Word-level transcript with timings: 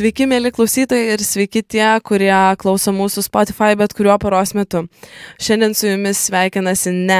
Sveiki, 0.00 0.24
mėly 0.24 0.48
klausytojai 0.48 1.10
ir 1.12 1.20
sveiki 1.20 1.60
tie, 1.60 1.84
kurie 2.00 2.32
klauso 2.62 2.88
mūsų 2.96 3.20
Spotify 3.26 3.74
bet 3.76 3.92
kuriuo 3.92 4.14
paros 4.22 4.54
metu. 4.56 4.86
Šiandien 5.36 5.76
su 5.76 5.90
jumis 5.90 6.22
sveikinasi 6.30 6.94
ne. 6.96 7.18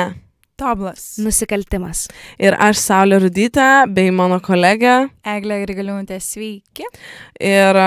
Toblas. 0.61 1.15
Nusikaltimas. 1.17 2.03
Ir 2.37 2.53
aš 2.61 2.83
Saulė 2.83 3.17
Rudytė, 3.23 3.87
bei 3.89 4.11
mano 4.13 4.37
kolegė. 4.45 5.07
Eglė 5.25 5.63
Grigaliūntė, 5.63 6.19
sveiki. 6.21 6.85
Ir 7.41 7.79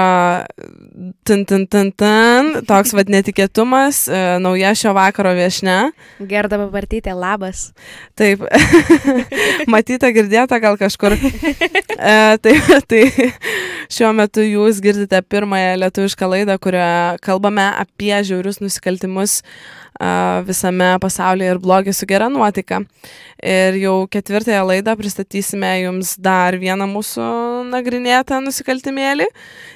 tin, 1.28 1.44
tin, 1.46 1.68
tin, 1.70 1.92
tin, 1.94 2.50
toks 2.66 2.96
vad 2.98 3.12
netikėtumas, 3.14 4.08
e, 4.10 4.22
nauja 4.42 4.72
šio 4.78 4.96
vakaro 4.98 5.36
viešne. 5.38 5.78
Gerda 6.32 6.58
Papartytė, 6.64 7.14
labas. 7.14 7.68
Taip, 8.18 8.42
matyta, 9.74 10.10
girdėta 10.16 10.58
gal 10.64 10.80
kažkur. 10.82 11.14
E, 11.14 12.18
tai, 12.42 12.56
tai 12.90 13.04
šiuo 13.94 14.10
metu 14.18 14.42
jūs 14.42 14.82
girdite 14.82 15.22
pirmąją 15.30 15.78
lietuvišką 15.86 16.34
laidą, 16.34 16.58
kurioje 16.58 17.22
kalbame 17.22 17.70
apie 17.86 18.16
žiaurius 18.26 18.64
nusikaltimus 18.66 19.44
visame 20.48 20.98
pasaulyje 21.00 21.52
ir 21.54 21.60
blogį 21.62 21.94
su 21.94 22.08
gera 22.10 22.30
nuotaika. 22.30 22.63
Ir 23.44 23.76
jau 23.82 23.96
ketvirtąją 24.12 24.62
laidą 24.70 24.96
pristatysime 25.00 25.72
jums 25.82 26.14
dar 26.22 26.56
vieną 26.62 26.88
mūsų 26.88 27.26
nagrinėtą 27.72 28.40
nusikaltimėlį 28.46 29.28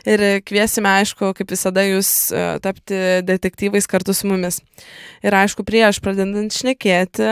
ir 0.08 0.24
kviesime, 0.48 0.94
aišku, 1.02 1.34
kaip 1.36 1.52
visada, 1.52 1.84
jūs 1.84 2.32
tapti 2.64 3.00
detektyvais 3.28 3.90
kartu 3.90 4.16
su 4.16 4.30
mumis. 4.30 4.62
Ir 5.26 5.34
aišku, 5.34 5.66
prieš 5.68 6.00
pradedant 6.04 6.54
šnekėti, 6.54 7.28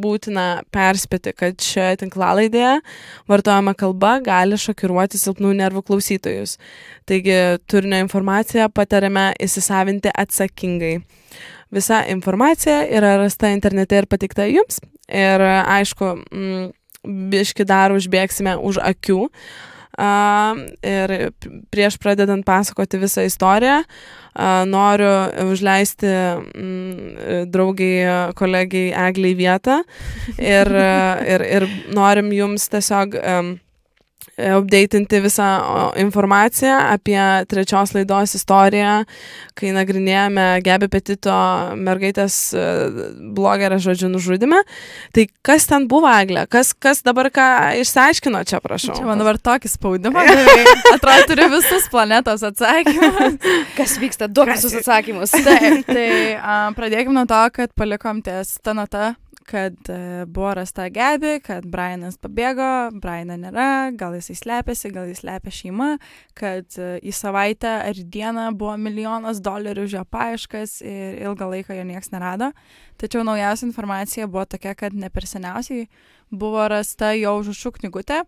būtina 0.00 0.46
perspėti, 0.72 1.34
kad 1.36 1.60
šioje 1.60 2.00
tinklalaidėje 2.04 2.78
vartojama 3.30 3.74
kalba 3.78 4.16
gali 4.24 4.58
šokiruoti 4.60 5.20
silpnų 5.20 5.52
nervų 5.60 5.84
klausytojus. 5.90 6.56
Taigi 7.10 7.58
turinio 7.68 7.98
informaciją 8.06 8.70
patariame 8.72 9.32
įsisavinti 9.42 10.14
atsakingai. 10.14 11.00
Visa 11.70 12.02
informacija 12.10 12.82
yra 12.90 13.16
rasta 13.20 13.50
internete 13.54 14.00
ir 14.00 14.08
patikta 14.10 14.46
jums. 14.50 14.80
Ir 15.06 15.42
aišku, 15.42 16.14
mm, 16.30 16.70
biški 17.30 17.66
dar 17.66 17.94
užbėgsime 17.94 18.56
už 18.58 18.82
akių. 18.82 19.26
Uh, 20.00 20.56
ir 20.86 21.32
prieš 21.68 21.98
pradedant 22.00 22.46
pasakoti 22.46 22.96
visą 23.02 23.24
istoriją, 23.26 23.80
uh, 23.82 24.62
noriu 24.64 25.10
užleisti 25.50 26.08
mm, 26.08 27.48
draugiai, 27.50 28.30
kolegiai 28.38 28.94
Egliai 29.08 29.34
vietą 29.36 29.80
ir, 30.38 30.70
ir, 30.70 31.44
ir 31.58 31.66
norim 31.92 32.30
jums 32.32 32.70
tiesiog 32.72 33.18
um, 33.18 33.50
updatinti 34.56 35.20
visą 35.24 35.48
informaciją 36.00 36.76
apie 36.94 37.20
trečios 37.50 37.94
laidos 37.94 38.34
istoriją, 38.38 38.94
kai 39.58 39.72
nagrinėjame 39.76 40.46
Gebi 40.64 40.88
Petito 40.92 41.36
mergaitės 41.76 42.38
e, 42.54 42.64
blogerę 43.36 43.80
žodžių 43.82 44.10
nužudimą. 44.14 44.62
Tai 45.16 45.26
kas 45.46 45.68
ten 45.70 45.86
buvo, 45.90 46.10
Eglė? 46.10 46.46
Kas, 46.50 46.72
kas 46.74 47.04
dabar 47.06 47.30
ką 47.34 47.46
išsiaiškino 47.82 48.42
čia, 48.48 48.62
prašau? 48.64 48.96
Čia 48.98 49.08
man 49.08 49.20
dabar 49.20 49.40
tokį 49.40 49.72
spaudimą. 49.74 50.24
Atrodo, 50.94 51.28
turiu 51.30 51.48
visus 51.54 51.88
planetos 51.92 52.44
atsakymus. 52.46 53.40
Kas 53.78 53.96
vyksta, 54.02 54.30
duok 54.30 54.54
visus 54.54 54.76
atsakymus. 54.82 55.34
Taip, 55.34 55.82
tai 55.88 56.10
um, 56.40 56.78
pradėkime 56.78 57.16
nuo 57.16 57.26
to, 57.30 57.42
kad 57.56 57.74
palikom 57.78 58.22
ties 58.24 58.56
tą 58.64 58.76
notą 58.78 59.12
kad 59.50 59.74
e, 59.90 60.24
buvo 60.30 60.52
rasta 60.54 60.86
Gebi, 60.94 61.40
kad 61.42 61.66
Brianas 61.66 62.18
pabėgo, 62.22 62.68
Brianą 63.02 63.36
nėra, 63.40 63.70
gal 63.98 64.14
jisai 64.14 64.36
slepiasi, 64.38 64.92
gal 64.94 65.10
jis 65.10 65.24
slepia 65.24 65.54
šeima, 65.54 65.88
kad 66.38 66.78
e, 66.78 66.92
į 67.02 67.14
savaitę 67.16 67.72
ar 67.88 67.98
dieną 68.14 68.50
buvo 68.58 68.76
milijonas 68.78 69.42
dolerių 69.42 69.88
už 69.88 69.96
jo 69.98 70.04
paieškas 70.06 70.78
ir 70.86 71.18
ilgą 71.24 71.50
laiką 71.56 71.74
jo 71.78 71.88
niekas 71.88 72.14
nerado. 72.14 72.52
Tačiau 73.00 73.26
naujausia 73.26 73.66
informacija 73.66 74.30
buvo 74.30 74.46
tokia, 74.54 74.76
kad 74.78 74.94
ne 74.94 75.10
per 75.10 75.26
seniausiai 75.26 75.88
buvo 76.30 76.68
rasta 76.70 77.10
jo 77.18 77.34
užrašų 77.40 77.74
knygutė, 77.80 78.22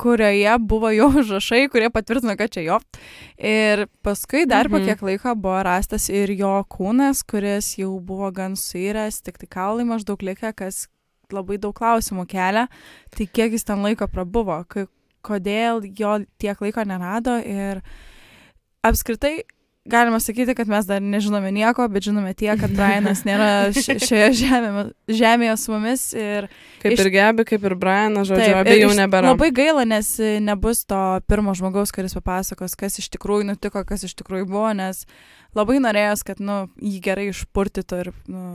kurioje 0.00 0.58
buvo 0.58 0.90
jo 0.90 1.08
užrašai, 1.20 1.68
kurie 1.72 1.90
patvirtino, 1.90 2.36
kad 2.36 2.52
čia 2.52 2.66
jo. 2.66 2.80
Ir 3.38 3.86
paskui 4.04 4.46
dar 4.46 4.68
mhm. 4.68 4.74
po 4.74 4.82
kiek 4.84 5.02
laiko 5.02 5.34
buvo 5.34 5.62
rastas 5.66 6.08
ir 6.12 6.32
jo 6.36 6.58
kūnas, 6.70 7.24
kuris 7.28 7.74
jau 7.80 7.96
buvo 8.00 8.30
gan 8.34 8.56
suiręs, 8.56 9.22
tik 9.26 9.40
tai 9.42 9.50
kaulai 9.58 9.88
maždaug 9.88 10.22
likę, 10.22 10.52
kas 10.56 10.86
labai 11.32 11.58
daug 11.58 11.74
klausimų 11.76 12.26
kelia. 12.30 12.66
Tai 13.16 13.26
kiek 13.26 13.56
jis 13.56 13.66
ten 13.66 13.82
laiko 13.82 14.08
prabuvo, 14.10 14.60
kodėl 15.26 15.82
jo 15.98 16.18
tiek 16.38 16.60
laiko 16.62 16.84
nerado 16.86 17.38
ir 17.42 17.82
apskritai 18.86 19.40
galima 19.88 20.20
sakyti, 20.20 20.54
kad 20.58 20.68
mes 20.70 20.86
dar 20.88 21.02
nežinome 21.02 21.50
nieko, 21.54 21.86
bet 21.92 22.06
žinome 22.06 22.32
tiek, 22.38 22.58
kad 22.60 22.72
Brianas 22.76 23.22
nėra 23.26 23.48
šioje 23.74 24.28
žemėje, 24.40 24.84
žemėje 25.20 25.56
su 25.62 25.74
mumis. 25.74 26.04
Ir 26.16 26.48
kaip 26.82 26.94
iš... 26.94 27.02
ir 27.04 27.12
Gebi, 27.14 27.46
kaip 27.48 27.66
ir 27.70 27.76
Brianas, 27.80 28.28
žodžiu, 28.30 28.44
taip, 28.52 28.60
abiejų 28.62 28.92
nebėra. 29.00 29.32
Labai 29.34 29.50
gaila, 29.56 29.86
nes 29.88 30.12
nebus 30.44 30.84
to 30.88 31.02
pirmo 31.30 31.56
žmogaus, 31.58 31.94
kuris 31.94 32.16
papasakos, 32.18 32.76
kas 32.78 33.00
iš 33.02 33.10
tikrųjų 33.16 33.50
nutiko, 33.52 33.84
kas 33.88 34.06
iš 34.08 34.16
tikrųjų 34.20 34.48
buvo, 34.50 34.70
nes 34.76 35.04
labai 35.56 35.78
norėjos, 35.82 36.24
kad, 36.26 36.42
nu, 36.42 36.64
jį 36.82 37.02
gerai 37.04 37.30
išpurtytų 37.32 38.02
ir, 38.04 38.12
nu, 38.30 38.46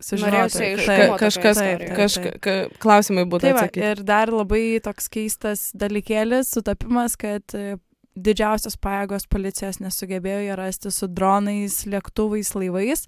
sužinoti. 0.00 0.72
Ka 0.86 1.18
kažkas, 1.20 1.60
kažka, 1.96 2.56
klausimai 2.82 3.26
būtų 3.30 3.48
tai 3.48 3.54
va. 3.56 3.68
Ir 3.92 4.02
dar 4.06 4.32
labai 4.32 4.80
toks 4.84 5.10
keistas 5.12 5.70
dalykėlis, 5.76 6.52
sutapimas, 6.56 7.16
kad 7.20 7.54
didžiausios 8.18 8.78
pajėgos 8.82 9.28
policijos 9.30 9.80
nesugebėjo 9.82 10.48
jo 10.48 10.56
rasti 10.58 10.90
su 10.94 11.08
dronais, 11.08 11.84
lėktuvais, 11.86 12.54
laivais, 12.56 13.06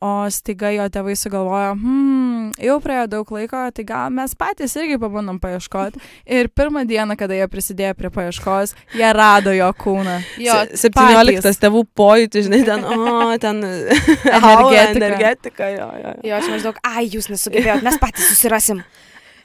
o 0.00 0.24
staiga 0.32 0.70
jo 0.72 0.86
tėvai 0.88 1.14
sugalvojo, 1.18 1.74
hmm, 1.76 2.44
jau 2.64 2.76
praėjo 2.80 3.04
daug 3.12 3.32
laiko, 3.36 3.60
tai 3.76 3.84
gal 3.84 4.14
mes 4.16 4.32
patys 4.38 4.72
irgi 4.80 4.96
pabandom 5.00 5.36
paieškoti. 5.42 6.00
Ir 6.38 6.48
pirmą 6.56 6.86
dieną, 6.88 7.18
kada 7.20 7.36
jie 7.36 7.48
prisidėjo 7.52 7.92
prie 7.98 8.12
paieškos, 8.14 8.72
jie 8.96 9.12
rado 9.16 9.52
jo 9.52 9.68
kūną. 9.84 10.16
Jo, 10.40 10.56
17 10.72 11.44
patys. 11.44 11.60
tėvų 11.60 11.84
pojūtį, 12.00 12.46
žinai, 12.48 12.62
ten, 12.68 12.88
o, 12.88 13.28
ten 13.42 13.60
energetika. 13.68 14.96
energetika 14.96 15.70
jo, 15.74 15.92
jo. 16.00 16.16
jo, 16.30 16.40
aš 16.40 16.50
maždaug, 16.56 16.82
ai, 16.94 17.04
jūs 17.12 17.28
nesugebėjote, 17.34 17.86
mes 17.90 18.00
patys 18.00 18.32
susirasim. 18.32 18.82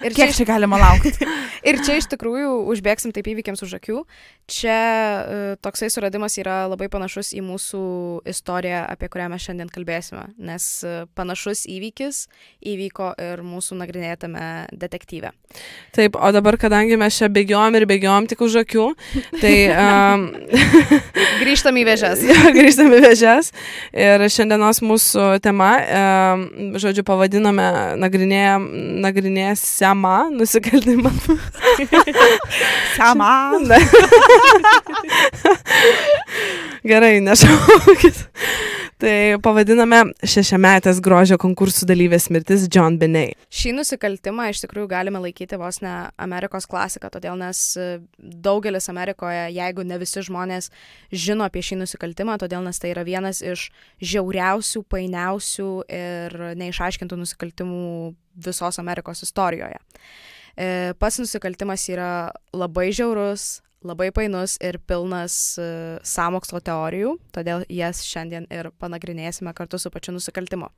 Ir 0.03 0.11
Kiek 0.11 0.31
čia, 0.31 0.43
čia 0.43 0.47
galima 0.49 0.77
laukti? 0.79 1.13
ir 1.69 1.79
čia 1.85 1.97
iš 1.99 2.09
tikrųjų 2.11 2.51
užbėgsim 2.73 3.13
taip 3.15 3.27
įvykiams 3.31 3.63
už 3.63 3.77
akių. 3.79 4.01
Čia 4.51 4.75
uh, 4.75 5.45
toksai 5.63 5.89
suradimas 5.93 6.35
yra 6.41 6.65
labai 6.69 6.89
panašus 6.91 7.31
į 7.37 7.43
mūsų 7.45 7.83
istoriją, 8.27 8.83
apie 8.91 9.09
kurią 9.13 9.29
mes 9.31 9.45
šiandien 9.45 9.71
kalbėsime, 9.73 10.27
nes 10.37 10.67
uh, 10.85 11.05
panašus 11.17 11.63
įvykis 11.71 12.25
įvyko 12.73 13.13
ir 13.23 13.43
mūsų 13.45 13.79
nagrinėtame 13.79 14.49
detektyve. 14.75 15.31
Taip, 15.95 16.19
o 16.19 16.31
dabar, 16.35 16.59
kadangi 16.59 16.99
mes 16.99 17.15
čia 17.15 17.31
bėgiom 17.31 17.79
ir 17.79 17.87
bėgiom 17.89 18.27
tik 18.31 18.43
už 18.45 18.61
akių, 18.65 18.89
tai... 19.39 19.55
Um, 19.85 20.23
grįžtam 21.43 21.75
į 21.77 21.83
vėžes. 21.85 22.21
ja, 22.25 22.49
grįžtam 22.55 22.89
į 22.95 23.01
vėžes. 23.03 23.51
Ir 23.93 24.23
šiandienos 24.31 24.79
mūsų 24.85 25.25
tema, 25.45 25.69
um, 25.83 26.45
žodžiu, 26.81 27.05
pavadinome 27.07 27.67
nagrinėjam, 28.01 28.65
nagrinėsim 29.05 29.84
Siama 29.85 30.29
nusikaltimą. 30.31 31.11
Siama. 32.95 33.59
Gerai, 36.89 37.19
nešaukit. 37.21 38.17
Tai 38.97 39.13
pavadiname 39.45 39.99
šešiametės 40.25 41.03
grožio 41.05 41.37
konkursų 41.37 41.85
dalyvės 41.91 42.31
mirtis 42.33 42.65
John 42.73 42.97
Benay. 42.97 43.35
Šį 43.53 43.75
nusikaltimą 43.77 44.47
iš 44.49 44.63
tikrųjų 44.63 44.89
galime 44.89 45.21
laikyti 45.21 45.61
vos 45.61 45.83
ne 45.85 45.93
Amerikos 46.17 46.65
klasika, 46.65 47.13
todėl 47.13 47.37
nes 47.37 47.61
e, 47.77 47.87
daugelis 48.17 48.89
Amerikoje, 48.89 49.51
jeigu 49.53 49.85
ne 49.85 50.01
visi 50.01 50.25
žmonės 50.25 50.71
žino 51.13 51.45
apie 51.45 51.61
šį 51.61 51.83
nusikaltimą, 51.83 52.39
todėl 52.41 52.65
nes 52.65 52.81
tai 52.81 52.95
yra 52.95 53.05
vienas 53.05 53.45
iš 53.45 53.69
žiauriausių, 54.01 54.87
painiausių 54.89 55.71
ir 56.01 56.39
neišaiškintų 56.57 57.21
nusikaltimų 57.21 58.15
visos 58.35 58.79
Amerikos 58.81 59.23
istorijoje. 59.25 59.79
E, 60.55 60.93
pats 60.99 61.19
nusikaltimas 61.19 61.83
yra 61.91 62.09
labai 62.55 62.89
žiaurus, 62.95 63.59
labai 63.85 64.09
painus 64.11 64.55
ir 64.63 64.79
pilnas 64.89 65.35
uh, 65.61 65.97
samokslo 66.05 66.61
teorijų, 66.65 67.15
todėl 67.35 67.65
jas 67.71 68.01
šiandien 68.05 68.47
ir 68.53 68.71
panagrinėsime 68.81 69.53
kartu 69.57 69.79
su 69.81 69.91
pačiu 69.93 70.15
nusikaltimu. 70.15 70.71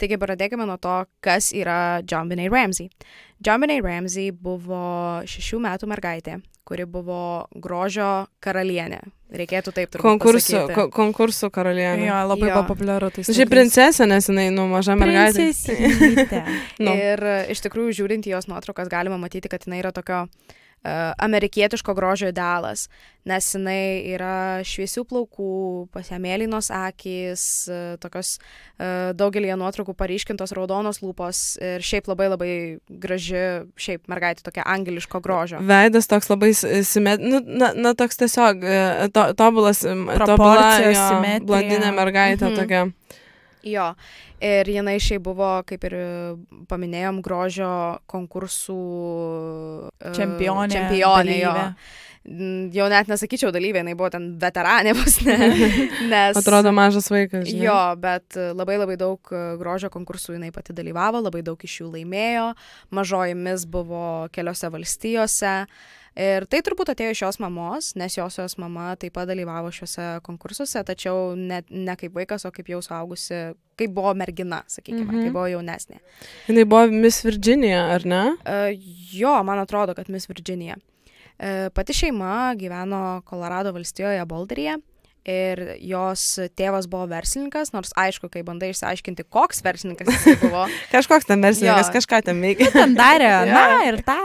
Taigi 0.00 0.18
pradėkime 0.20 0.66
nuo 0.68 0.78
to, 0.80 0.96
kas 1.24 1.52
yra 1.56 2.00
John 2.08 2.30
Benet 2.32 2.52
Ramsey. 2.52 2.88
John 3.44 3.62
Benet 3.64 3.84
Ramsey 3.84 4.32
buvo 4.32 4.80
šešių 5.28 5.60
metų 5.68 5.90
mergaitė, 5.92 6.40
kuri 6.66 6.88
buvo 6.88 7.20
grožio 7.52 8.26
karalienė. 8.40 9.02
Reikėtų 9.26 9.72
taip 9.74 9.90
turbūt. 9.90 10.06
Konkursų, 10.06 10.60
ko, 10.70 10.82
konkursų 10.94 11.48
karalienė. 11.50 12.04
Jo, 12.06 12.18
labai 12.30 12.46
jo. 12.46 12.52
buvo 12.54 12.68
populiaru. 12.68 13.08
Tai 13.10 13.24
Šiaip 13.26 13.50
princesė, 13.50 14.06
nes 14.06 14.30
jinai, 14.30 14.44
nu, 14.54 14.68
maža 14.70 14.94
mergaitė. 14.98 15.48
no. 16.78 16.94
Ir 17.08 17.24
iš 17.50 17.64
tikrųjų, 17.64 17.96
žiūrint 17.98 18.28
į 18.30 18.36
jos 18.36 18.46
nuotraukas, 18.46 18.92
galima 18.92 19.18
matyti, 19.18 19.50
kad 19.50 19.66
jinai 19.66 19.82
yra 19.82 19.90
tokio 19.96 20.22
uh, 20.28 20.54
amerikietiško 21.18 21.94
grožio 21.94 22.28
idealas, 22.32 22.86
nes 23.26 23.48
jinai 23.54 24.06
yra 24.14 24.62
šviesių 24.66 25.02
plaukų, 25.10 25.48
pas 25.94 26.08
ją 26.12 26.18
mėlynos 26.22 26.68
akys, 26.70 27.42
tokios 28.02 28.36
uh, 28.38 29.10
daugelį 29.18 29.56
nuotraukų 29.58 29.94
paryškintos 29.98 30.54
raudonos 30.54 31.00
lūpos 31.02 31.40
ir 31.58 31.82
šiaip 31.82 32.06
labai 32.12 32.28
labai 32.30 32.50
graži, 32.88 33.42
šiaip 33.76 34.06
mergaitė 34.12 34.46
tokia 34.46 34.62
angeliško 34.76 35.20
grožio. 35.24 35.58
Veidas 35.66 36.06
toks 36.06 36.30
labai 36.30 36.52
simet, 36.54 37.20
nu, 37.20 37.42
na, 37.46 37.72
na 37.74 37.94
toks 37.98 38.16
tiesiog 38.22 38.62
to, 39.10 39.26
tobulas, 39.38 39.82
simetrija. 39.82 41.42
blondinė 41.46 41.92
mergaitė 41.96 42.50
Mhm. 42.52 42.56
tokia. 42.62 42.86
Jo, 43.66 43.90
ir 44.44 44.68
jinai 44.70 44.96
šiaip 45.02 45.24
buvo, 45.26 45.50
kaip 45.66 45.84
ir 45.88 45.94
e, 45.98 46.08
paminėjom, 46.70 47.20
grožio 47.24 47.70
konkursų 48.10 48.80
e, 49.98 50.12
Čempionė. 50.16 50.74
Čempionė, 50.76 51.38
jo. 51.40 51.54
dalyvė. 51.54 52.04
Mm, 52.26 52.70
Jau 52.74 52.86
net 52.90 53.10
nesakyčiau 53.10 53.52
dalyvė, 53.54 53.84
jinai 53.84 53.94
buvo 53.98 54.10
ten 54.14 54.32
veteranė 54.42 54.94
vos 54.98 55.18
ne. 55.26 55.36
Nes, 56.10 56.38
Atrodo 56.38 56.72
mažas 56.74 57.10
vaikas. 57.10 57.46
žinai. 57.50 57.66
Jo, 57.68 57.78
bet 58.02 58.38
labai 58.38 58.78
labai 58.82 58.98
daug 59.00 59.34
e, 59.34 59.42
grožio 59.60 59.90
konkursų 59.94 60.38
jinai 60.38 60.52
pati 60.54 60.74
dalyvavo, 60.76 61.24
labai 61.26 61.42
daug 61.46 61.60
iš 61.66 61.80
jų 61.82 61.92
laimėjo, 61.98 62.50
mažojimis 62.94 63.66
buvo 63.70 64.06
keliose 64.34 64.70
valstijose. 64.74 65.60
Ir 66.16 66.46
tai 66.48 66.62
turbūt 66.64 66.88
atėjo 66.94 67.12
iš 67.12 67.20
jos 67.26 67.38
mamos, 67.44 67.90
nes 68.00 68.14
jos 68.16 68.38
jos 68.40 68.54
mama 68.56 68.94
taip 68.96 69.12
pat 69.18 69.28
dalyvavo 69.28 69.68
šiuose 69.68 70.06
konkursuose, 70.24 70.80
tačiau 70.88 71.34
ne, 71.36 71.58
ne 71.68 71.96
kaip 72.00 72.14
vaikas, 72.16 72.46
o 72.48 72.50
kaip 72.56 72.70
jau 72.72 72.78
suaugusi, 72.80 73.52
kaip 73.76 73.92
buvo 73.92 74.14
mergina, 74.16 74.62
sakykime, 74.66 75.04
Mhm. 75.04 75.12
mhm. 75.12 75.24
kaip 75.26 75.32
buvo 75.36 75.46
jaunesnė. 75.52 76.00
Jinai 76.48 76.64
buvo 76.64 76.86
Miss 77.04 77.20
Virginia, 77.24 77.82
ar 77.94 78.06
ne? 78.08 78.22
Uh, 78.48 78.72
jo, 79.12 79.34
man 79.44 79.58
atrodo, 79.60 79.94
kad 79.94 80.08
Miss 80.08 80.26
Virginia. 80.28 80.78
Uh, 81.36 81.68
pati 81.76 81.92
šeima 81.92 82.54
gyveno 82.56 83.20
Kolorado 83.28 83.72
valstijoje 83.76 84.24
Boulderyje 84.24 84.78
ir 85.26 85.62
jos 85.82 86.22
tėvas 86.58 86.86
buvo 86.90 87.06
verslininkas, 87.10 87.72
nors 87.74 87.92
aišku, 87.98 88.30
kai 88.32 88.42
bandai 88.46 88.70
išsiaiškinti, 88.72 89.26
koks 89.32 89.62
verslininkas 89.66 90.10
jis 90.14 90.40
buvo. 90.42 90.66
Kažkoks 90.94 91.28
ten 91.28 91.42
verslininkas, 91.44 91.90
Jo. 91.90 91.96
kažką 91.98 92.22
ten 92.30 92.40
veikia. 92.42 92.70
Ten 92.74 92.94
darė, 92.98 93.30
na 93.56 93.64
ir 93.88 94.00
tą. 94.06 94.18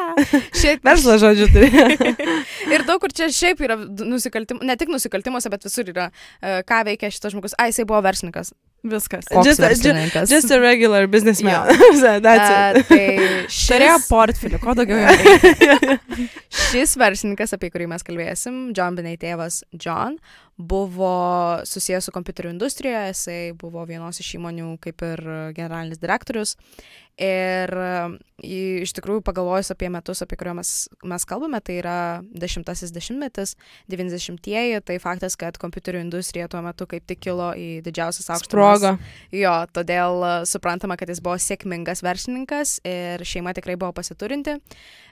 Šiaip 0.57 0.85
Verslo 0.85 1.17
žodžiu 1.21 1.47
turėjo. 1.53 2.15
Ir 2.73 2.85
daug 2.87 3.01
kur 3.03 3.13
čia 3.15 3.29
šiaip 3.33 3.61
yra 3.65 3.77
nusikaltimų, 3.81 4.63
ne 4.67 4.75
tik 4.79 4.91
nusikaltimuose, 4.93 5.49
bet 5.53 5.65
visur 5.67 5.89
yra, 5.91 6.09
uh, 6.11 6.61
ką 6.67 6.83
veikia 6.87 7.11
šitas 7.13 7.33
žmogus. 7.35 7.55
Ai, 7.59 7.71
jisai 7.71 7.87
buvo 7.89 8.01
verslininkas. 8.05 8.53
Viskas. 8.83 9.27
Just- 9.45 9.61
verslininkas? 9.61 10.29
Just 10.29 10.51
a 10.51 10.59
regular 10.59 11.07
businessman. 11.07 11.67
That's 12.21 12.49
it. 12.49 12.77
Uh, 12.81 12.87
tai 12.89 13.05
šis, 13.45 13.67
Turėjo 13.69 13.97
portfelį, 14.07 14.59
ko 14.63 14.73
daugiau 14.77 15.03
jo 15.03 15.97
šis 16.71 16.95
verslininkas, 16.97 17.53
apie 17.57 17.69
kurį 17.73 17.91
mes 17.91 18.05
kalbėsim, 18.07 18.71
John 18.77 18.97
Binet 18.97 19.21
tėvas 19.21 19.61
John, 19.77 20.17
buvo 20.57 21.11
susijęs 21.69 22.09
su 22.09 22.13
kompiuterių 22.15 22.55
industrijoje, 22.55 23.13
jisai 23.13 23.39
buvo 23.57 23.85
vienos 23.89 24.17
iš 24.21 24.33
įmonių 24.39 24.73
kaip 24.81 25.05
ir 25.05 25.23
generalinis 25.57 26.01
direktorius. 26.01 26.55
Ir 27.21 27.69
į- 28.41 28.81
iš 28.81 28.93
tikrųjų 28.97 29.21
pagalvojus 29.27 29.69
apie 29.73 29.89
metus, 29.93 30.21
apie 30.23 30.37
kuriuos 30.39 30.55
mes, 30.57 30.69
mes 31.05 31.25
kalbame, 31.29 31.59
tai 31.61 31.75
yra 31.81 31.95
dešimtasis 32.33 32.89
dešimtmetis, 32.95 33.55
90-ieji, 33.91 34.79
tai 34.87 34.97
faktas, 35.03 35.35
kad 35.37 35.57
kompiuterių 35.61 36.01
industrija 36.01 36.47
tuo 36.49 36.61
metu 36.65 36.87
kaip 36.89 37.05
tik 37.05 37.19
kilo 37.21 37.51
į 37.53 37.81
didžiausias 37.85 38.31
aukštumas. 38.33 38.79
Sprogo. 38.81 38.93
Jo, 39.35 39.53
todėl 39.75 40.23
e, 40.25 40.31
suprantama, 40.49 40.97
kad 40.97 41.11
jis 41.11 41.21
buvo 41.21 41.35
sėkmingas 41.41 42.01
verslininkas 42.05 42.79
ir 42.87 43.21
šeima 43.27 43.53
tikrai 43.53 43.75
buvo 43.77 43.91
pasiturinti. 43.99 44.57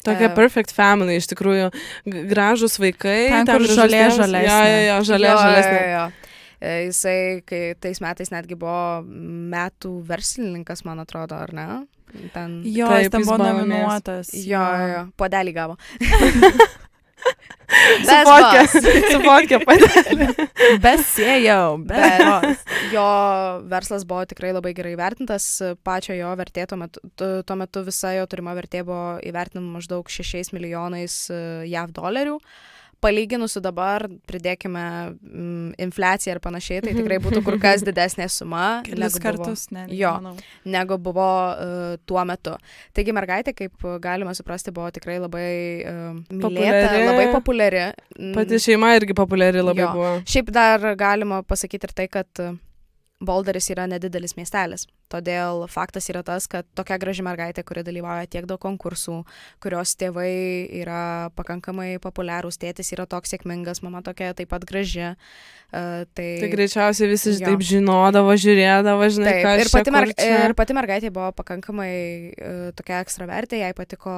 Tokia 0.07 0.31
E, 0.31 0.33
perfect 0.35 0.73
family, 0.73 1.19
iš 1.19 1.27
tikrųjų. 1.33 1.69
Gražus 2.31 2.79
vaikai. 2.81 3.19
Ten, 3.29 3.45
kur 3.45 3.59
gražus 3.61 3.77
žolė 3.77 4.01
tėvas. 4.01 4.17
žalesnė. 4.23 4.43
Jo, 4.47 4.59
jo, 4.65 4.81
jo, 4.87 4.99
žolė 5.11 5.29
jo, 5.29 6.09
E, 6.59 6.73
Jisai, 6.89 7.41
kai 7.47 7.61
tais 7.79 8.01
metais 8.03 8.31
netgi 8.33 8.57
buvo 8.59 9.01
metų 9.07 9.93
verslininkas, 10.09 10.83
man 10.87 10.99
atrodo, 11.05 11.37
ar 11.39 11.53
ne? 11.55 11.67
Ten. 12.33 12.59
Jo, 12.65 12.87
Taip, 12.89 13.05
jis 13.05 13.11
ten 13.13 13.23
buvo 13.27 13.37
nominuotas. 13.43 14.33
Jo, 14.33 14.59
jo, 14.81 14.87
jo. 14.95 15.01
Podelį 15.21 15.53
gavo. 15.55 15.77
Su 17.69 18.07
Best 18.09 18.25
fotkė. 18.25 18.59
boss. 18.59 19.11
Su 19.13 19.19
fotkė 19.23 19.57
padė. 19.67 20.45
Besėjau, 20.81 21.77
Bet- 21.85 22.23
bet. 22.23 22.63
Jo 22.93 23.03
verslas 23.69 24.05
buvo 24.09 24.23
tikrai 24.31 24.51
labai 24.55 24.71
gerai 24.77 24.95
vertintas, 24.97 25.45
pačio 25.85 26.15
jo 26.17 26.31
vertė 26.39 26.65
tuo 26.71 26.79
metu, 26.81 27.03
tu- 27.19 27.29
tuo 27.45 27.55
metu 27.59 27.83
visa 27.85 28.15
jo 28.17 28.25
turima 28.31 28.55
vertė 28.57 28.81
buvo 28.87 29.19
įvertinama 29.21 29.77
maždaug 29.77 30.09
6 30.09 30.51
milijonais 30.55 31.19
e, 31.29 31.39
JAV 31.69 31.93
dolerių. 31.99 32.39
Palyginus 32.99 33.53
su 33.55 33.61
dabar, 33.63 34.03
pridėkime 34.27 34.83
mm, 35.15 35.69
infliaciją 35.85 36.35
ir 36.35 36.41
panašiai, 36.43 36.81
tai 36.83 36.93
tikrai 36.97 37.19
būtų 37.23 37.41
kur 37.45 37.55
kas 37.61 37.83
didesnė 37.87 38.27
suma 38.31 38.81
Kelis 38.83 38.99
negu 38.99 39.15
buvo, 39.15 39.23
kartus, 39.23 39.65
ne. 39.75 39.85
Jo. 39.95 40.13
manau. 40.19 40.35
negu 40.67 40.97
buvo 40.99 41.27
uh, 41.53 41.95
tuo 42.09 42.23
metu. 42.27 42.57
Taigi 42.95 43.15
mergaitė, 43.15 43.55
kaip 43.55 43.87
galima 44.03 44.35
suprasti, 44.37 44.73
buvo 44.75 44.91
tikrai 44.95 45.19
labai 45.23 45.49
uh, 45.87 46.19
mylėta, 46.27 46.91
labai 47.07 47.29
populiari. 47.35 47.85
Pati 48.35 48.59
šeima 48.67 48.93
irgi 48.99 49.15
populiari 49.17 49.63
labai 49.63 49.85
Jo. 49.85 49.91
buvo. 49.95 50.13
Šiaip 50.27 50.51
dar 50.55 50.91
galima 50.99 51.41
pasakyti 51.47 51.87
ir 51.87 51.95
tai, 51.95 52.09
kad 52.11 52.47
Boulderis 53.23 53.71
yra 53.71 53.87
nedidelis 53.87 54.35
miestelis. 54.37 54.87
Todėl 55.09 55.63
faktas 55.71 56.09
yra 56.11 56.21
tas, 56.25 56.45
kad 56.51 56.67
tokia 56.77 56.99
graži 57.01 57.23
mergaitė, 57.25 57.63
kuri 57.65 57.81
dalyvauja 57.87 58.27
tiek 58.29 58.45
daug 58.49 58.59
konkursų, 58.61 59.23
kurios 59.63 59.95
tėvai 59.97 60.31
yra 60.81 61.29
pakankamai 61.37 61.95
populiarūs, 62.03 62.59
tėtis 62.61 62.93
yra 62.93 63.07
toks 63.09 63.33
sėkmingas, 63.33 63.81
mama 63.85 64.03
tokia 64.05 64.35
taip 64.37 64.51
pat 64.53 64.67
graži. 64.69 65.15
Uh, 65.69 66.01
tai, 66.17 66.39
Tai 66.41 66.47
greičiausiai 66.49 67.09
visi 67.11 67.35
Jo. 67.35 67.45
taip 67.45 67.61
žinodavo, 67.61 68.33
žiūrėdavo, 68.41 69.05
žinai, 69.13 69.33
Taip, 69.35 69.43
kas 69.45 69.59
ir 69.61 69.69
pati, 69.69 69.91
mer 69.93 70.07
ir 70.49 70.53
pati 70.57 70.73
mergaitė 70.73 71.11
buvo 71.13 71.27
pakankamai 71.37 71.91
uh, 72.33 72.63
tokia 72.73 73.03
ekstravertė, 73.03 73.59
jai 73.61 73.69
patiko 73.77 74.13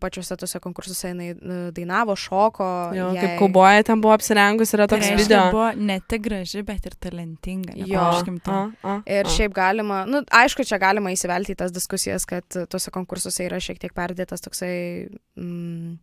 pačiuose 0.00 0.38
tuose 0.40 0.60
konkursuose, 0.64 1.10
jinai 1.12 1.34
uh, 1.36 1.58
dainavo, 1.76 2.16
šoko. 2.16 2.68
Jo, 2.96 3.10
jai... 3.12 3.20
kaip 3.20 3.36
kauboja 3.42 3.84
ten 3.90 4.00
buvo 4.00 4.14
apsirengus, 4.16 4.72
yra 4.76 4.86
Tai 4.88 4.96
toks 4.96 5.10
reiškia, 5.10 5.26
video. 5.26 5.42
buvo 5.52 5.68
ne 5.90 5.98
tik 6.08 6.24
graži, 6.24 6.64
bet 6.64 6.88
ir 6.88 6.96
talentinga. 6.96 7.76
Jo. 7.84 8.08
to. 8.44 8.56
A, 8.56 8.64
a, 8.82 8.96
Ir 9.04 9.28
a. 9.28 9.34
šiaip 9.36 9.52
galima, 9.56 10.06
nu, 10.08 10.17
aišku, 10.24 10.64
čia 10.68 10.78
galima 10.82 11.12
įsivelti 11.14 11.54
į 11.54 11.58
tas 11.62 11.72
diskusijas, 11.74 12.26
kad 12.28 12.44
tuose 12.70 12.90
konkursuose 12.94 13.46
yra 13.46 13.60
šiek 13.62 13.78
tiek 13.82 13.94
perdėtas 13.96 14.42
toksai 14.44 14.72
mm, 15.38 15.96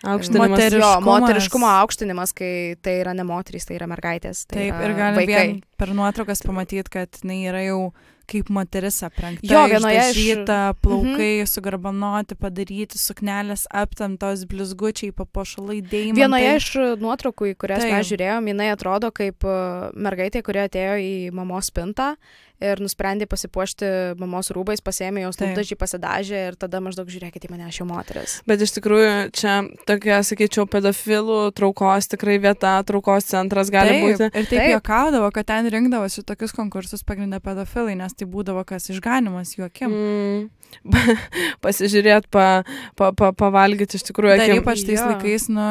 Aukštinimas. 0.00 0.48
Moteris- 0.54 0.80
jo, 0.80 0.90
moteriškumo 1.04 1.68
aukštinimas, 1.82 2.32
kai 2.32 2.76
tai 2.80 2.94
yra 3.02 3.12
ne 3.12 3.24
moterys, 3.28 3.66
tai 3.68 3.76
yra 3.76 3.88
mergaitės. 3.90 4.46
Tai 4.48 4.56
Taip, 4.56 4.72
yra 4.72 4.86
ir 4.88 4.94
galim 4.96 5.18
vaikai. 5.20 5.42
vien 5.44 5.58
per 5.76 5.92
nuotraukas 5.92 6.40
pamatyti, 6.46 6.88
kad 6.94 7.20
jinai 7.20 7.42
yra 7.50 7.60
jau 7.66 7.92
kaip 8.30 8.50
moteris 8.52 9.00
aprengta. 9.06 9.46
Jo, 9.46 9.64
vienoje 9.70 10.00
iš- 10.00 10.10
išdažyta, 10.10 10.58
plaukai 10.82 11.30
mhm. 11.40 11.50
sugarbanoti, 11.50 12.38
padaryti, 12.40 13.00
suknelės 13.00 13.66
aptamtos, 13.70 14.44
blizgučiai, 14.50 15.14
papuošalai, 15.16 15.80
deimantai. 15.82 16.20
Vienoje 16.20 16.52
iš 16.60 16.70
nuotraukų, 17.02 17.52
į 17.52 17.58
kurias 17.60 17.84
Taip. 17.84 17.96
mes 17.96 18.12
žiūrėjom, 18.12 18.52
jinai 18.52 18.70
atrodo 18.74 19.10
kaip 19.14 19.44
e, 19.44 19.56
mergaitė, 19.94 20.44
kuri 20.46 20.64
atėjo 20.66 20.94
į 21.00 21.12
mamos 21.36 21.72
spintą 21.72 22.14
ir 22.60 22.80
nusprendė 22.82 23.26
pasipuošti 23.30 23.88
mamos 24.20 24.50
rūbais, 24.54 24.82
pasėmė 24.84 25.24
jos 25.24 25.38
Taip. 25.38 25.50
lūpdažį, 25.50 25.76
pasidažė 25.80 26.40
ir 26.50 26.58
tada 26.60 26.82
maždaug 26.84 27.08
žiūrėkite 27.10 27.48
į 27.48 27.52
mane, 27.54 27.66
aš 27.70 27.80
jau 27.80 27.86
moteris. 27.88 28.36
Bet 28.48 28.62
iš 28.64 28.74
tikrųjų 28.76 29.14
čia 29.36 29.56
tokia, 29.88 30.20
sakyčiau, 30.26 30.66
pedofilų 30.70 31.40
traukos 31.56 32.10
tikrai 32.12 32.36
vieta, 32.42 32.76
traukos 32.86 33.28
centras 33.30 33.72
gali 33.72 33.96
taip, 33.96 34.04
būti. 34.04 34.28
Ir 34.28 34.34
taip, 34.34 34.50
Taip. 34.50 34.52
taip. 34.52 34.74
juokaudavo, 34.76 35.30
kad 35.36 35.48
ten 35.48 35.70
rinkdavosi 35.72 36.24
tokius 36.28 36.54
konkursus 36.56 37.04
pagrindę 37.06 37.40
pedofilai, 37.44 37.96
nes 37.98 38.16
tai 38.20 38.28
būdavo 38.30 38.62
kas 38.68 38.90
išganimas 38.92 39.56
juokim. 39.58 39.90
Mm. 39.96 40.48
Pasižiūrėt, 41.64 42.28
pa, 42.32 42.62
pa, 42.98 43.10
pa, 43.16 43.32
pavalgyti 43.36 43.98
iš 43.98 44.04
tikrųjų. 44.10 44.36
Dar 44.38 44.46
akim. 44.46 44.62
ypač 44.62 44.84
tais 44.86 45.00
Jo. 45.00 45.08
laikais, 45.10 45.48
nu, 45.50 45.66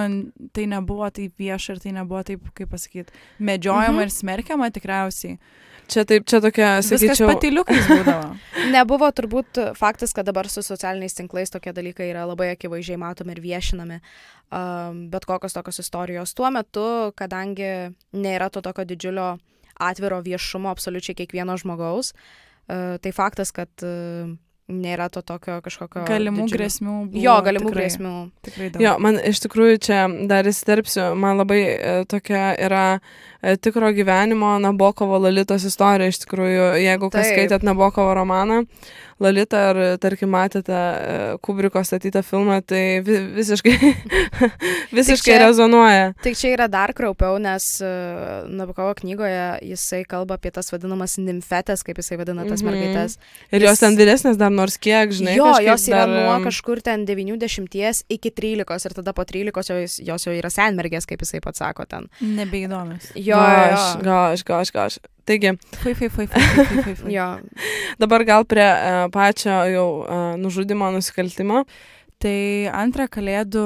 tai 0.55 0.65
nebuvo 0.69 1.07
taip 1.13 1.33
vieša 1.39 1.77
ir 1.77 1.81
tai 1.85 1.93
nebuvo 1.95 2.23
taip, 2.27 2.43
kaip 2.57 2.69
pasakyti, 2.73 3.13
medžiojama 3.39 3.99
Mhm. 3.99 4.05
ir 4.05 4.13
smerkiama 4.17 4.69
tikriausiai. 4.75 5.39
Čia 5.89 6.03
taip, 6.05 6.25
čia 6.29 6.37
tokia, 6.37 6.67
Viskas 6.83 7.01
sakyčiau. 7.01 7.29
patiliukais 7.31 7.87
būdavo. 7.89 8.35
Nebuvo 8.69 9.07
turbūt 9.09 9.57
faktas, 9.75 10.13
kad 10.13 10.25
dabar 10.27 10.45
su 10.47 10.61
socialiniais 10.61 11.15
tinklais 11.17 11.49
tokie 11.49 11.73
dalykai 11.73 12.11
yra 12.11 12.27
labai 12.29 12.51
akivaizdžiai 12.53 12.99
matomi 13.01 13.33
ir 13.33 13.41
viešinami. 13.41 13.97
Um, 14.51 15.09
bet 15.09 15.25
kokios 15.25 15.53
tokios 15.53 15.79
istorijos. 15.81 16.33
Tuo 16.37 16.49
metu, 16.53 17.11
kadangi 17.17 17.93
nėra 18.13 18.51
to 18.53 18.61
tokio 18.61 18.85
didžiulio 18.85 19.39
atviro 19.79 20.21
viešumo 20.25 20.69
absoliučiai 20.71 21.17
kiekvieno 21.23 21.57
žmogaus, 21.61 22.13
uh, 22.13 22.99
tai 23.01 23.15
faktas, 23.15 23.51
kad 23.55 23.71
uh, 23.83 24.29
nėra 24.69 25.09
to 25.09 25.21
tokio 25.25 25.57
kažkokio... 25.65 26.03
Galimų 26.07 26.45
didžiulio- 26.45 26.57
grėsmių. 26.59 26.95
Buvo, 27.09 27.23
Jo, 27.23 27.35
galimų 27.45 27.71
tikrai, 27.71 27.81
grėsmių. 27.81 28.13
Tikrai 28.45 28.67
daug. 28.73 28.83
Jo, 28.85 28.93
man 29.01 29.17
iš 29.31 29.41
tikrųjų 29.45 29.79
čia 29.87 29.99
dar 30.29 30.49
įsterpsiu, 30.49 31.05
man 31.19 31.41
labai 31.41 31.59
e, 31.65 31.93
tokia 32.09 32.43
yra 32.61 32.83
e, 32.99 33.55
tikro 33.57 33.89
gyvenimo 33.97 34.55
Nabokovo 34.61 35.17
Lalitos 35.25 35.65
istorija 35.67 36.13
iš 36.13 36.21
tikrųjų, 36.25 36.67
jeigu 36.83 37.09
kas 37.09 37.25
Taip. 37.25 37.33
skaitėt 37.33 37.65
Nabokovo 37.65 38.13
romaną, 38.17 38.61
Lalita 39.19 39.57
ar 39.71 39.77
tarkim 39.99 40.29
matėte 40.31 40.71
e, 40.71 41.15
Kubriko 41.43 41.81
statytą 41.83 42.21
filmą, 42.23 42.61
tai 42.63 43.01
vi 43.03 43.17
visiškai, 43.35 43.73
visiškai 44.99 45.33
čia- 45.33 45.39
rezonuoja. 45.43 46.13
Tik 46.23 46.37
čia 46.39 46.53
yra 46.55 46.67
dar 46.71 46.93
kraupiau, 46.95 47.35
nes 47.41 47.65
uh, 47.83 48.47
Nabokovo 48.47 48.93
knygoje 49.01 49.59
jisai 49.73 50.03
kalba 50.09 50.37
apie 50.39 50.51
tas 50.55 50.71
vadinamas 50.71 51.17
nimfetes, 51.19 51.83
kaip 51.83 51.99
jisai 51.99 52.17
vadina 52.21 52.45
tas 52.47 52.63
Mhm. 52.63 52.69
mergaitės. 52.71 53.17
Ir 53.51 53.65
jos 53.67 53.79
ten 53.83 53.97
vyresnės 53.99 54.37
dar 54.39 54.51
nors 54.55 54.77
kiek, 54.77 55.11
žinai. 55.11 55.35
jo, 55.35 55.51
jos 55.67 55.87
yra 55.91 56.05
dar, 56.05 56.15
nuo 56.15 56.39
kažkur 56.47 56.81
ten 56.81 57.05
90 57.05 58.03
iki 58.09 58.31
13 58.31 58.85
ir 58.89 58.93
tada 59.01 59.13
po 59.13 59.25
13 59.25 59.69
jos, 59.83 59.99
jos 59.99 60.25
jau 60.25 60.33
yra 60.33 60.49
senmergės, 60.49 61.05
kaip 61.05 61.19
jisai 61.19 61.41
pats 61.43 61.59
sako 61.59 61.85
ten. 61.85 62.07
Nebeįdomios. 62.21 63.11
Jo, 63.15 63.35
Gosh, 63.35 63.95
jo, 63.95 64.03
gosh, 64.07 64.43
gosh, 64.47 64.71
gosh. 64.71 64.99
Taigi, 65.29 65.51
Fui, 65.77 65.93
fui, 65.93 66.09
fui, 66.09 66.25
fui, 66.25 66.41
fui, 66.41 66.81
fui, 66.81 66.95
fui. 66.95 67.13
jo. 67.17 67.27
dabar 68.01 68.23
gal 68.25 68.47
prie 68.49 68.65
uh, 68.65 69.03
pačio 69.13 69.53
jau 69.69 69.87
uh, 70.01 70.33
nužudimo 70.41 70.89
nusikaltimo. 70.95 71.67
Tai 72.19 72.39
antrą 72.75 73.05
kalėdų 73.13 73.65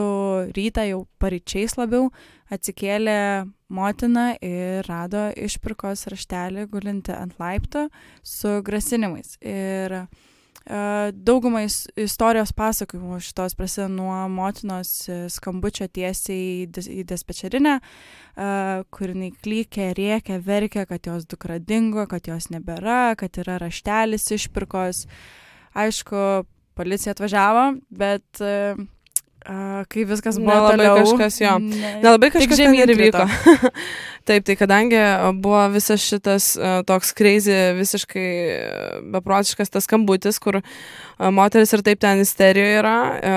rytą 0.53 0.83
jau 0.89 0.99
paryčiais 1.23 1.77
labiau 1.79 2.09
atsikėlė 2.53 3.47
motina 3.71 4.33
ir 4.43 4.83
rado 4.91 5.29
išpirkos 5.39 6.03
raštelį 6.11 6.67
gulinti 6.69 7.15
ant 7.15 7.39
laipto 7.39 7.87
su 8.27 8.59
grasinimais. 8.67 9.37
Ir 9.39 10.01
uh, 10.03 10.29
daugumai 11.11 11.65
is- 11.67 11.87
istorijos 11.99 12.53
pasakojimų 12.55 13.17
šitos 13.19 13.55
prasideda 13.59 13.89
nuo 13.91 14.15
motinos 14.31 15.09
e, 15.11 15.17
skambučio 15.29 15.89
tiesiai 15.91 16.63
į 16.63 16.67
dis- 16.71 16.87
į 16.87 17.03
dispečerinę, 17.09 17.73
uh, 17.83 18.83
kur 18.89 19.11
jinai 19.11 19.31
klykė, 19.43 19.89
rėkė, 19.97 20.39
verkė, 20.39 20.85
kad 20.87 21.03
jos 21.05 21.25
dukra 21.25 21.59
dingo, 21.59 22.07
kad 22.07 22.25
jos 22.27 22.47
nebėra, 22.49 23.15
kad 23.19 23.35
yra 23.43 23.59
raštelis 23.59 24.29
išpirkos. 24.31 25.05
Aišku, 25.75 26.45
policija 26.75 27.11
atvažiavo, 27.13 27.79
bet 27.91 28.41
uh, 29.47 29.83
kai 29.91 30.05
viskas 30.09 30.39
buvo 30.39 30.51
Nelabai 30.53 30.77
toliau, 30.77 30.95
kažkas 31.03 31.41
jo. 31.43 31.57
ne- 31.59 31.93
Nelabai 32.03 32.31
kažkas 32.33 32.57
žemyn 32.59 32.83
ir 32.85 32.95
įvyko. 32.95 33.27
krito. 33.27 33.69
Taip, 34.23 34.45
tai 34.47 34.53
kadangi 34.55 34.95
a, 34.95 35.33
buvo 35.35 35.59
visas 35.73 35.99
šitas 35.99 36.53
a, 36.55 36.77
toks 36.87 37.09
crazy, 37.11 37.51
visiškai 37.75 38.27
a, 38.55 39.01
beprotiškas 39.17 39.67
tas 39.73 39.83
skambutis, 39.83 40.37
kur 40.39 40.61
a, 40.61 40.63
moteris 41.35 41.73
ir 41.75 41.83
taip 41.83 41.99
ten 41.99 42.21
isterijoje 42.23 42.77
yra, 42.79 42.93
a, 43.19 43.33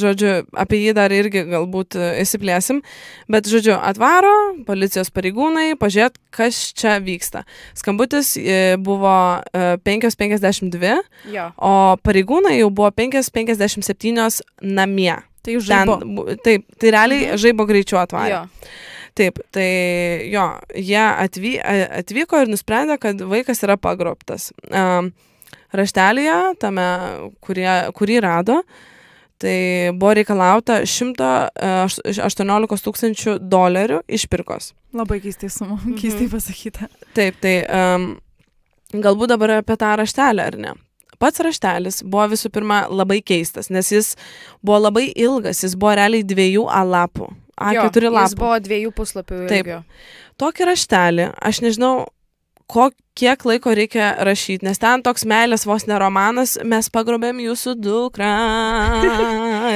žodžiu, 0.00 0.30
apie 0.56 0.80
jį 0.86 0.94
dar 0.96 1.12
irgi 1.12 1.42
galbūt 1.52 1.98
a, 2.00 2.14
įsiplėsim, 2.24 2.80
bet, 3.28 3.44
žodžiu, 3.52 3.74
atvaro 3.76 4.32
policijos 4.64 5.12
pareigūnai, 5.12 5.74
pažiūrėt, 5.84 6.16
kas 6.32 6.62
čia 6.72 6.96
vyksta. 7.04 7.44
Skambutis 7.76 8.38
e, 8.40 8.80
buvo 8.80 9.12
a, 9.12 9.76
5.52, 9.84 10.96
jo. 11.36 11.50
o 11.60 11.74
pareigūnai 12.00 12.56
jau 12.62 12.72
buvo 12.72 12.88
5.57 12.96 14.40
namie. 14.64 15.12
Tai 15.46 15.54
Ten, 15.54 15.62
žaibo. 15.70 15.96
bu- 16.18 16.36
taip, 16.42 16.64
tai 16.82 16.90
realiai 16.96 17.36
žaibo 17.38 17.66
greičiu 17.68 18.00
atvarė. 18.02 18.32
jo. 18.34 18.42
Taip, 19.16 19.38
tai 19.54 19.68
jo, 20.28 20.42
jie 20.76 20.98
atvy, 21.00 21.54
atvyko 22.02 22.42
ir 22.42 22.50
nusprendė, 22.52 22.98
kad 23.00 23.22
vaikas 23.30 23.62
yra 23.64 23.78
pagrobtas. 23.80 24.50
Um, 24.68 25.08
raštelėje, 25.72 26.34
tame, 26.60 26.84
kurie, 27.40 27.70
kurį 27.96 28.18
rado, 28.26 28.58
tai 29.40 29.54
buvo 29.96 30.12
reikalauta 30.18 30.82
118 30.88 32.84
tūkstančių 32.86 33.38
dolerių 33.52 34.02
išpirkos. 34.08 34.72
Labai 34.96 35.18
keistai 35.24 35.50
sumo, 35.52 35.76
Mhm. 35.80 35.96
keistai 36.00 36.28
pasakyta. 36.32 36.88
Taip, 37.14 37.40
tai 37.40 37.56
um, 37.68 38.18
galbūt 38.92 39.28
dabar 39.34 39.50
apie 39.62 39.76
tą 39.76 39.96
raštelę, 40.00 40.40
ar 40.46 40.56
ne? 40.56 40.72
Pats 41.18 41.40
raštelis 41.44 42.02
buvo 42.04 42.26
visų 42.34 42.50
pirma 42.52 42.84
labai 42.92 43.20
keistas, 43.24 43.70
nes 43.72 43.88
jis 43.92 44.12
buvo 44.62 44.82
labai 44.88 45.08
ilgas, 45.14 45.62
jis 45.64 45.76
buvo 45.78 45.94
realiai 45.96 46.26
dviejų 46.26 46.66
A 46.68 46.82
lapų. 46.84 47.30
A4 47.56 48.04
Jo, 48.04 48.12
lapų. 48.12 48.28
Jis 48.28 48.36
buvo 48.36 48.56
dviejų 48.60 48.90
puslapių 48.92 49.38
Taip. 49.48 49.64
ilgio. 49.64 49.78
tokį 50.36 50.66
raštelį, 50.68 51.28
aš 51.40 51.62
nežinau, 51.64 51.94
ko, 52.68 52.90
kiek 53.16 53.46
laiko 53.48 53.72
reikia 53.76 54.12
rašyti, 54.26 54.66
nes 54.66 54.80
ten 54.82 55.02
toks 55.06 55.26
meilės 55.28 55.66
vos 55.68 55.86
ne 55.88 55.98
romanas, 56.00 56.56
mes 56.64 56.90
pagrobėm 56.92 57.40
jūsų 57.46 57.76
dukrą. 57.80 58.30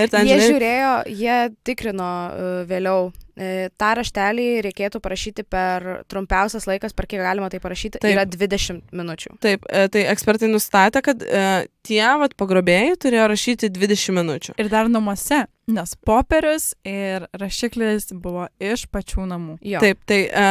Ir 0.01 0.13
ten, 0.13 0.29
Jie 0.29 0.37
žinai, 0.37 0.53
žiūrėjo, 0.53 0.93
jie 1.23 1.41
tikrino 1.67 2.13
uh, 2.29 2.55
vėliau. 2.69 3.11
E, 3.41 3.71
tą 3.81 3.95
raštelį 3.97 4.47
reikėtų 4.67 5.01
parašyti 5.01 5.47
per 5.49 6.03
trumpiausias 6.11 6.67
laikas, 6.69 6.93
per 6.97 7.07
kiek 7.09 7.23
galima 7.25 7.49
tai 7.49 7.61
parašyti, 7.63 8.01
Taip. 8.03 8.13
yra 8.13 8.27
20 8.29 8.93
minučių. 8.93 9.37
Taip, 9.41 9.65
e, 9.71 9.87
tai 9.93 10.03
ekspertai 10.13 10.51
nustatė, 10.51 11.01
kad 11.07 11.23
e, 11.25 11.45
tie 11.87 12.03
vat, 12.21 12.35
pagrobėjai 12.37 12.99
turėjo 13.01 13.31
rašyti 13.33 13.71
20 13.73 14.17
minučių. 14.19 14.57
Ir 14.61 14.69
dar 14.73 14.91
namuose, 14.93 15.47
nes 15.71 15.95
popierius 16.05 16.73
ir 16.85 17.25
rašiklis 17.41 18.11
buvo 18.13 18.49
iš 18.61 18.85
pačių 18.93 19.25
namų. 19.31 19.57
Jo. 19.65 19.81
Taip, 19.87 20.03
tai 20.11 20.21
e, 20.27 20.47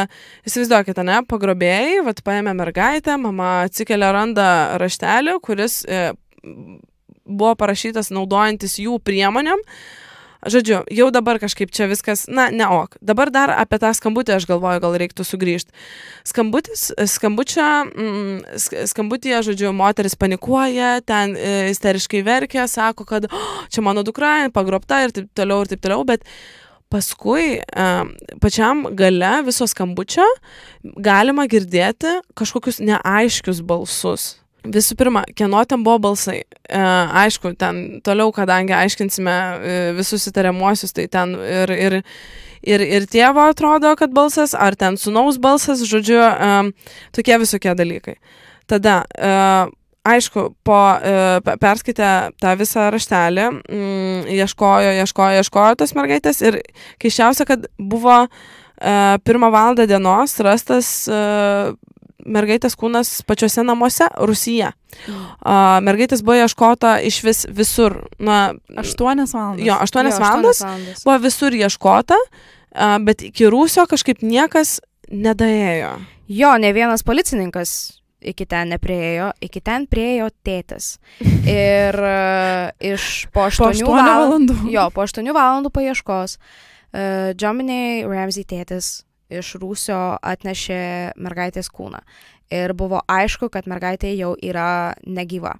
įsivaizduokite, 0.50 1.04
ne, 1.06 1.20
pagrobėjai, 1.30 2.00
vat, 2.08 2.24
paėmė 2.26 2.56
mergaitę, 2.58 2.79
mama 3.20 3.64
atsikelia 3.66 4.12
randa 4.12 4.78
raštelį, 4.80 5.38
kuris 5.42 5.84
e, 5.84 6.12
buvo 7.30 7.54
parašytas 7.54 8.10
naudojantis 8.14 8.78
jų 8.80 9.00
priemonėm. 9.04 9.60
Žodžiu, 10.40 10.78
jau 10.88 11.10
dabar 11.12 11.36
kažkaip 11.36 11.68
čia 11.68 11.84
viskas, 11.84 12.22
na, 12.24 12.46
ne 12.48 12.64
ok. 12.64 12.96
Dabar 13.04 13.28
dar 13.28 13.50
apie 13.52 13.76
tą 13.82 13.90
skambutį 13.92 14.38
aš 14.38 14.46
galvoju, 14.48 14.80
gal 14.80 14.94
reiktų 15.02 15.26
sugrįžti. 15.28 15.74
Skambutis, 16.24 16.86
skambučia, 17.12 17.66
mm, 17.84 18.56
sk- 18.56 18.86
skambutyje, 18.88 19.42
žodžiu, 19.50 19.74
moteris 19.76 20.16
panikuoja, 20.16 21.02
ten 21.04 21.36
e, 21.36 21.68
isteriškai 21.74 22.22
verkia, 22.24 22.64
sako, 22.72 23.04
kad 23.04 23.28
oh, 23.28 23.60
čia 23.68 23.84
mano 23.84 24.00
dukra, 24.00 24.48
pagrobta 24.54 25.02
ir 25.04 25.12
taip 25.12 25.28
toliau, 25.36 25.66
ir 25.66 25.74
taip 25.74 25.84
toliau, 25.84 26.08
bet 26.08 26.24
paskui 26.90 27.60
e, 27.60 27.86
pačiam 28.42 28.84
gale 28.98 29.32
viso 29.46 29.66
skambučio 29.70 30.26
galima 30.82 31.46
girdėti 31.50 32.18
kažkokius 32.38 32.80
neaiškius 32.82 33.62
balsus. 33.66 34.34
Visų 34.60 34.92
pirma, 35.00 35.22
kieno 35.32 35.62
ten 35.64 35.80
buvo 35.86 35.96
balsai. 36.10 36.42
E, 36.44 36.80
aišku, 37.22 37.54
ten 37.60 38.00
toliau, 38.04 38.28
kadangi 38.36 38.74
aiškinsime 38.76 39.32
e, 39.32 39.78
visus 39.96 40.26
įtariamuosius, 40.28 40.92
tai 40.96 41.06
ten 41.08 41.32
ir, 41.40 41.72
ir, 41.72 41.96
ir, 42.68 42.84
ir 42.98 43.08
tėvo 43.08 43.46
atrodo, 43.48 43.94
kad 43.96 44.12
balsas, 44.12 44.52
ar 44.52 44.76
ten 44.76 45.00
sunaus 45.00 45.40
balsas, 45.40 45.80
žodžiu, 45.88 46.20
e, 46.20 46.98
tokie 47.16 47.40
visokie 47.40 47.72
dalykai. 47.78 48.18
Tada, 48.68 49.00
e, 49.16 49.32
aišku, 50.04 50.54
po 50.64 50.78
e, 51.02 51.40
pe- 51.44 51.56
perskaitę 51.60 52.30
tą 52.40 52.54
visą 52.56 52.88
raštelį, 52.94 53.44
mm, 53.50 54.30
ieškojo, 54.32 54.94
ieškojo, 55.02 55.42
ieškojo 55.42 55.76
tos 55.82 55.92
mergaitės 55.98 56.40
ir 56.46 56.60
keiščiausia, 57.02 57.44
kad 57.48 57.66
buvo 57.78 58.22
e, 58.24 59.18
pirmą 59.24 59.50
valandą 59.52 59.86
dienos 59.90 60.38
rastas 60.40 61.08
e, 61.08 61.20
mergaitės 62.26 62.74
kūnas 62.76 63.22
pačiuose 63.28 63.62
namuose 63.64 64.08
Rusija. 64.28 64.72
A, 65.40 65.80
mergaitės 65.84 66.20
buvo 66.24 66.36
ieškota 66.42 66.98
iš 67.08 67.22
vis 67.24 67.46
visur. 67.48 67.94
Na, 68.18 68.52
Aštuonias 68.76 69.32
valandas. 69.32 69.64
jo, 69.66 69.76
aštuonias 69.80 70.18
Jo, 70.18 70.24
valandas 70.24 70.60
valandas. 70.64 71.04
buvo 71.04 71.18
visur 71.24 71.56
ieškota, 71.56 72.18
a, 72.74 72.98
bet 73.00 73.22
iki 73.22 73.48
Rūsio 73.48 73.86
kažkaip 73.88 74.20
niekas 74.22 74.80
nedaėjo. 75.10 75.94
Jo, 76.28 76.52
ne 76.62 76.72
vienas 76.76 77.02
policininkas 77.02 77.99
iki 78.20 78.46
ten 78.46 78.72
nepriejo, 78.74 79.30
iki 79.40 79.60
ten 79.64 79.86
priejo 79.90 80.28
tėtis. 80.44 80.98
Ir 81.48 81.96
uh, 81.96 82.70
iš 82.78 83.26
po 83.34 83.46
Po 83.46 83.50
8 83.50 83.70
aštuonių 83.72 84.10
valandų. 84.10 84.58
Jo, 84.72 84.88
po 84.94 85.04
8 85.06 85.32
valandų 85.36 85.72
paieškos. 85.74 86.36
Uh, 86.90 87.30
Dominiai 87.38 88.04
Ramsey 88.08 88.44
tėtis 88.44 89.00
iš 89.30 89.54
Rūsio 89.62 90.18
atnešė 90.22 91.16
mergaitės 91.22 91.70
kūną. 91.70 92.02
Ir 92.50 92.74
buvo 92.74 92.98
aišku, 93.06 93.48
kad 93.54 93.68
mergaitė 93.70 94.10
jau 94.18 94.34
yra 94.42 94.96
negyva. 95.06 95.54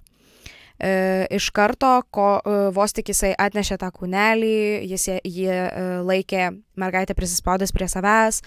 E, 0.81 1.27
iš 1.29 1.51
karto, 1.53 2.01
ko, 2.09 2.39
e, 2.41 2.53
vos 2.73 2.89
tik 2.97 3.11
jisai 3.11 3.35
atnešė 3.37 3.75
tą 3.83 3.91
kūnelį, 3.93 4.55
jis 4.89 5.03
jį 5.21 5.43
e, 5.53 5.59
laikė 6.01 6.47
mergaitę 6.81 7.13
prisispaudęs 7.13 7.69
prie 7.75 7.85
savęs, 7.91 8.39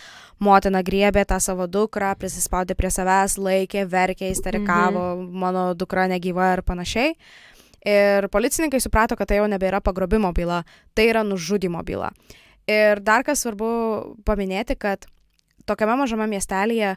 motina 0.42 0.80
griebė 0.82 1.22
tą 1.30 1.38
savo 1.38 1.68
dukrą, 1.70 2.10
prisispaudė 2.18 2.74
prie 2.74 2.90
savęs, 2.90 3.36
laikė, 3.38 3.84
verkė, 3.86 4.32
isterikavo, 4.34 5.04
mhm. 5.12 5.28
mano 5.44 5.64
dukra 5.78 6.08
negyva 6.10 6.56
ir 6.56 6.64
panašiai. 6.66 7.14
Ir 7.86 8.26
policininkai 8.34 8.82
suprato, 8.82 9.14
kad 9.14 9.30
tai 9.30 9.38
jau 9.38 9.46
nebėra 9.46 9.78
pagrobimo 9.84 10.32
byla, 10.34 10.64
tai 10.96 11.06
yra 11.12 11.22
nužudimo 11.22 11.84
byla. 11.86 12.10
Ir 12.66 12.98
dar 13.04 13.22
kas 13.22 13.44
svarbu 13.44 13.70
paminėti, 14.26 14.74
kad 14.74 15.06
tokiame 15.68 16.00
mažame 16.02 16.26
miestelėje 16.34 16.96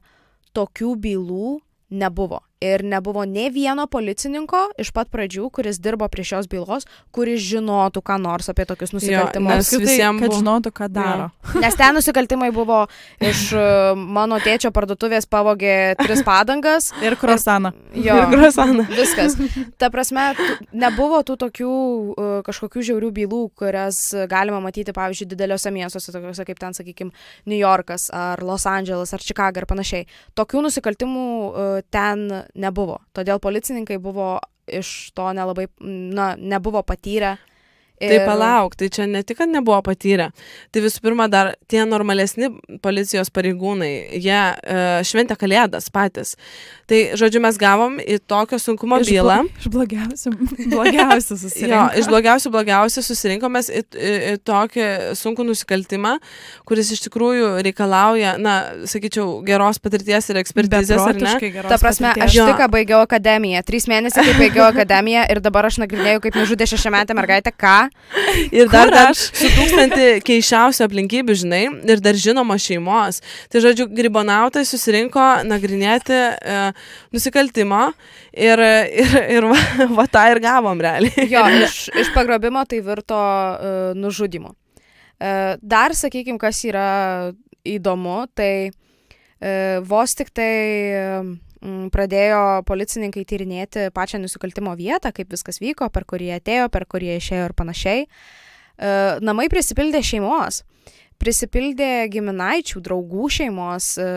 tokių 0.57 0.97
bylų 1.03 1.57
nebuvo. 1.93 2.46
Ir 2.57 2.81
nebuvo 2.81 3.21
ne 3.29 3.51
vieno 3.53 3.83
policininko 3.85 4.57
iš 4.81 4.89
pat 4.89 5.11
pradžių, 5.13 5.45
kuris 5.53 5.77
dirbo 5.77 6.07
prie 6.09 6.23
šios 6.25 6.47
bylos, 6.49 6.87
kuris 7.13 7.37
žinotų 7.45 8.01
ką 8.01 8.15
nors 8.17 8.49
apie 8.49 8.63
tokius 8.65 8.95
nusikaltimus. 8.95 9.51
nes 9.53 9.67
Apskritai, 9.67 9.85
visiem 9.85 10.17
kad 10.23 10.33
žinotų, 10.33 10.71
ką 10.73 10.87
daro. 10.89 11.27
Nes 11.61 11.77
ten 11.77 11.93
nusikaltimai 11.93 12.47
buvo 12.55 12.79
iš 13.21 13.43
e, 13.53 13.61
mano 13.93 14.39
tėčio 14.41 14.71
parduotuvės 14.73 15.29
pavogė 15.29 15.75
tris 16.01 16.23
padangas. 16.25 16.89
Ir 17.05 17.13
krosaną. 17.21 17.75
Jo, 17.93 18.17
Ir 18.25 18.33
krosana. 18.33 18.87
viskas. 18.89 19.37
Ta 19.77 19.91
prasme, 19.93 20.25
tu- 20.39 20.67
nebuvo 20.73 21.21
tų 21.29 21.37
tokių 21.45 21.69
uh, 21.69 22.33
kažkokių 22.47 22.87
žiaurių 22.89 23.13
bylų, 23.21 23.43
kurias 23.61 24.01
galima 24.33 24.57
matyti, 24.65 24.97
pavyzdžiui, 24.97 25.29
dideliuose 25.35 25.69
miestuose, 25.77 26.09
tokiuose 26.15 26.47
kaip 26.49 26.57
ten, 26.65 26.73
sakykime, 26.73 27.13
New 27.45 27.61
Yorkas 27.61 28.09
ar 28.09 28.41
Los 28.41 28.65
Andželas 28.65 29.13
ar 29.13 29.21
Chicago 29.21 29.61
ir 29.61 29.69
panašiai. 29.69 30.09
Tokių 30.33 30.65
nusikaltimų 30.65 31.29
uh, 31.53 31.79
ten 31.93 32.27
nebuvo. 32.55 32.99
Todėl 33.13 33.41
policininkai 33.43 33.97
buvo 34.01 34.37
iš 34.67 35.11
to 35.15 35.31
nelabai, 35.33 35.67
na, 35.79 36.35
nebuvo 36.35 36.83
patyrę. 36.83 37.37
Tai 37.97 38.17
palauk, 38.27 38.75
tai 38.77 38.89
čia 38.93 39.07
ne 39.09 39.23
tik, 39.25 39.39
kad 39.39 39.49
nebuvo 39.49 39.79
patyrę. 39.81 40.27
Tai 40.71 40.81
visų 40.85 41.01
pirma, 41.01 41.25
dar 41.33 41.55
tie 41.67 41.81
normalesni 41.89 42.51
policijos 42.83 43.31
pareigūnai, 43.33 43.89
jie 44.21 44.37
uh, 44.37 44.99
šventė 45.01 45.33
kalėdas 45.41 45.89
patys. 45.89 46.35
Tai, 46.87 46.99
žodžiu, 47.17 47.41
mes 47.43 47.57
gavom 47.59 47.97
į 47.99 48.19
tokio 48.29 48.59
sunkumo 48.61 48.99
Iš 49.01 49.09
bylą. 49.09 49.39
blo- 49.41 49.49
Iš 49.61 49.71
blogiausių, 49.73 50.33
blogiausių 50.71 51.33
Jo, 51.33 51.39
susirinko. 51.41 51.87
iš 51.99 52.07
blogiausių 52.11 52.51
blogiausių 52.53 53.03
susirinkomės 53.07 53.71
į, 53.73 53.81
į, 53.97 54.13
į 54.29 54.37
tokį 54.47 54.85
sunkų 55.17 55.47
nusikaltimą, 55.49 56.13
kuris 56.69 56.91
iš 56.93 57.01
tikrųjų 57.07 57.49
reikalauja, 57.65 58.35
na, 58.37 58.55
sakyčiau, 58.87 59.41
geros 59.47 59.81
patirties 59.81 60.29
ir 60.31 60.39
ekspertizės, 60.43 61.01
ar 61.01 61.17
ne? 61.17 61.33
Ta 61.67 61.81
prasme, 61.81 62.13
patirties. 62.13 62.29
aš 62.29 62.37
Jo. 62.37 62.45
tik 62.53 62.63
baigiau 62.77 63.01
akademiją. 63.03 63.65
Trys 63.67 63.89
mėnesiai, 63.89 64.37
baigiau 64.37 64.69
akademiją 64.69 65.25
ir 65.33 65.41
dabar 65.43 65.65
aš 65.71 65.81
nagrinėjau, 65.83 66.21
kaip 66.27 66.37
nužudė 66.39 66.69
šešiametę 66.69 67.17
mergaitę. 67.17 67.51
Ką? 67.57 67.86
Ir 68.51 68.69
dar, 68.73 68.91
dar 68.93 69.17
su 69.19 69.49
tūkstantį 69.53 70.07
keiščiausių 70.27 70.85
aplinkybių, 70.87 71.35
žinai, 71.43 71.63
ir 71.89 72.03
dar 72.03 72.17
žinoma 72.19 72.57
šeimos. 72.61 73.21
Tai, 73.51 73.63
žodžiu, 73.65 73.87
gribonautai 73.97 74.65
susirinko 74.67 75.25
nagrinėti 75.47 76.17
e, 76.17 76.59
nusikaltimo 77.15 77.87
ir, 78.33 78.61
ir, 78.61 79.17
ir 79.37 79.49
va, 79.51 79.59
va 79.99 80.07
tą 80.11 80.27
ir 80.33 80.41
gavom 80.43 80.83
realiai. 80.83 81.27
Jo, 81.31 81.45
iš, 81.63 81.87
iš 82.03 82.13
pagrobimo 82.15 82.63
tai 82.69 82.81
virto 82.85 83.17
uh, 83.17 83.91
nužudimu. 83.97 84.53
Uh, 85.17 85.55
dar, 85.61 85.95
sakykime, 85.97 86.37
kas 86.41 86.61
yra 86.67 86.87
įdomu, 87.67 88.21
tai 88.37 88.69
uh, 88.69 89.79
vos 89.87 90.13
tik 90.17 90.29
tai 90.35 90.53
um, 91.17 91.35
pradėjo 91.93 92.63
policininkai 92.67 93.23
tyrinėti 93.27 93.87
pačią 93.95 94.19
nusikaltimo 94.23 94.75
vietą, 94.77 95.11
kaip 95.15 95.31
viskas 95.33 95.61
vyko, 95.63 95.89
per 95.93 96.05
kurį 96.09 96.33
atėjo, 96.37 96.67
per 96.73 96.85
kurį 96.89 97.15
išėjo 97.17 97.49
ir 97.49 97.55
panašiai. 97.57 98.05
Uh, 98.07 99.17
namai 99.25 99.49
prisipildė 99.49 100.03
šeimos. 100.05 100.63
Prisipildė 101.17 102.05
giminaičių, 102.13 102.77
draugų 102.85 103.25
šeimos, 103.33 103.87
e, 103.97 104.09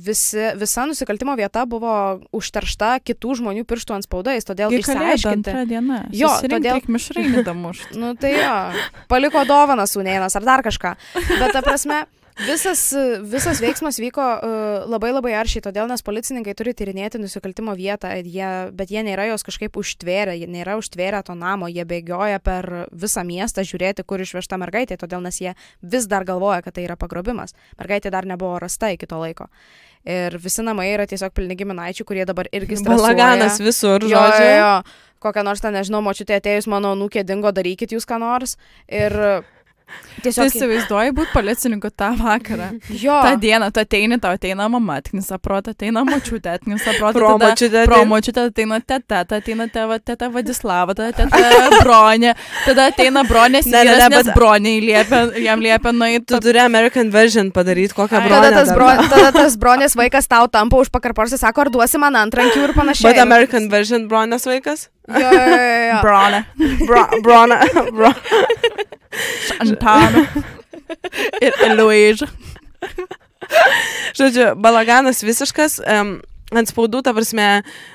visi, 0.00 0.46
visa 0.56 0.86
nusikaltimo 0.88 1.34
vieta 1.36 1.66
buvo 1.68 2.22
užteršta 2.32 2.94
kitų 3.04 3.34
žmonių 3.42 3.66
pirštų 3.68 3.98
ant 3.98 4.06
spaudais, 4.06 4.48
todėl 4.48 4.72
kalėdų 4.72 4.80
išsiaiškinti. 4.80 5.56
dieną. 5.68 5.98
Jo, 6.16 6.30
todėl- 6.40 6.80
mišrainį 6.88 7.44
damušt. 7.44 7.92
Nu 8.00 8.14
tai 8.16 8.32
jo, 8.38 8.56
paliko 9.12 9.44
dovaną 9.44 9.84
sūnėnas 9.84 10.40
ar 10.40 10.48
dar 10.48 10.64
kažką. 10.64 10.94
Bet 11.36 11.52
ta 11.52 11.60
prasme, 11.60 12.06
visas, 12.46 12.82
visas 13.26 13.60
veiksmas 13.62 13.98
vyko 14.02 14.22
uh, 14.22 14.86
labai 14.90 15.10
labai 15.14 15.32
aršiai, 15.40 15.62
todėl 15.64 15.88
nes 15.90 16.04
policininkai 16.06 16.54
turi 16.58 16.74
tyrinėti 16.76 17.20
nusikaltimo 17.20 17.74
vietą, 17.78 18.12
jie, 18.22 18.50
bet 18.78 18.92
jie 18.94 19.02
nėra 19.06 19.26
jos 19.30 19.44
kažkaip 19.46 19.76
užtvėrę, 19.80 20.36
jie 20.38 20.46
nėra 20.50 20.76
užtvėrę 20.80 21.22
to 21.26 21.34
namo, 21.38 21.68
jie 21.72 21.84
bėgioja 21.88 22.38
per 22.44 22.68
visą 22.92 23.24
miestą 23.26 23.64
žiūrėti, 23.66 24.06
kur 24.06 24.22
išvežta 24.24 24.58
mergaitė, 24.60 24.96
todėl 25.00 25.24
nes 25.24 25.40
jie 25.42 25.56
vis 25.82 26.06
dar 26.10 26.24
galvoja, 26.28 26.62
kad 26.62 26.76
tai 26.78 26.86
yra 26.86 26.96
pagrobimas. 27.00 27.56
Mergaitė 27.80 28.12
dar 28.14 28.28
nebuvo 28.28 28.58
rasta 28.62 28.92
iki 28.94 29.06
to 29.10 29.18
laiko. 29.20 29.48
Ir 30.08 30.38
visi 30.40 30.62
namai 30.64 30.86
yra 30.94 31.04
tiesiog 31.10 31.34
pilni 31.36 31.56
giminaičių, 31.58 32.04
kurie 32.06 32.24
dabar 32.24 32.46
irgi 32.54 32.76
stresuoja. 32.80 33.02
Balaganas 33.18 33.58
visur, 33.60 34.04
Jo, 34.06 34.14
žodžiu. 34.14 34.46
jo, 34.46 34.56
jo. 34.62 34.72
Kokią 35.18 35.42
nors 35.42 35.58
ten, 35.58 35.74
nežinau, 35.74 35.98
močiutė 36.06 36.36
atėjus 36.38 36.68
mano 36.70 36.92
nūkė 36.94 37.24
dingo, 37.26 37.50
darykit 37.50 37.90
jūs 37.96 38.06
ką 38.06 38.20
nors. 38.22 38.52
Ir 38.86 39.10
Tu 40.18 40.22
tiesiog... 40.26 40.48
įsivaizduoji 40.50 41.12
būti 41.14 41.30
policininku 41.32 41.90
tą 41.94 42.08
vakarą. 42.18 42.68
Jo, 42.90 43.20
Ta 43.22 43.34
diena, 43.38 43.68
tu 43.70 43.80
ateini, 43.80 44.18
tau 44.20 44.32
ateina 44.34 44.66
mama, 44.68 44.96
atknisa 44.98 45.38
protą, 45.38 45.70
ateina 45.76 46.02
močiutė, 46.04 46.56
atknisa 46.58 46.94
protą. 46.98 47.14
Pro 47.20 47.28
tada- 47.36 47.50
močiutę 47.52 47.84
Pro 47.86 48.00
ateina. 48.02 48.80
teta, 48.80 49.20
ateina 49.38 49.68
tėva, 49.70 50.00
teta 50.02 50.28
Vadislava, 50.34 50.94
tada 50.98 51.12
teta 51.12 51.38
Bronė, 51.82 52.34
tada 52.66 52.88
ateina 52.90 53.22
Bronės 53.28 53.66
Ne, 53.70 53.84
ne, 53.84 53.96
ne, 53.96 54.08
bet- 54.16 54.32
Bronė 54.34 54.74
liepia, 54.82 55.22
jam 55.38 55.60
liepia 55.62 55.92
nueiti. 55.94 56.26
Tu 56.26 56.40
turi 56.48 56.58
American 56.64 57.10
version 57.14 57.50
padaryti, 57.54 57.94
kokią 57.94 58.18
Ai, 58.20 58.28
tada 58.28 58.50
bronę. 58.50 58.54
tas, 58.58 58.74
bro, 58.74 58.90
tada 59.14 59.32
tas 59.32 59.56
bronės 59.56 59.94
vaikas 59.96 60.26
tau 60.28 60.48
tampa 60.48 60.76
už 60.82 60.90
pakarporsi, 60.90 61.38
sako, 61.38 61.60
ar 61.66 61.70
duosi 61.70 61.98
man 62.02 62.14
antrankių 62.26 62.68
ir 62.68 62.74
panašiai. 62.74 63.12
Bet 63.12 63.22
American 63.22 63.68
version 63.70 64.08
bronės 64.10 64.44
vaikas? 64.50 64.88
Jo, 65.08 65.30
jo, 65.32 65.44
jo, 65.46 65.78
jo. 65.88 66.00
Bronė, 66.04 66.44
Bro, 66.84 68.12
Antano 69.62 70.24
ir 71.44 71.62
Eloiža. 71.66 72.28
Žodžiu, 74.18 74.50
balaganas 74.60 75.22
visiškas. 75.24 75.78
Um, 75.84 76.18
ant 76.56 76.70
spaudų, 76.70 77.02
ta 77.04 77.12
prasme, 77.16 77.46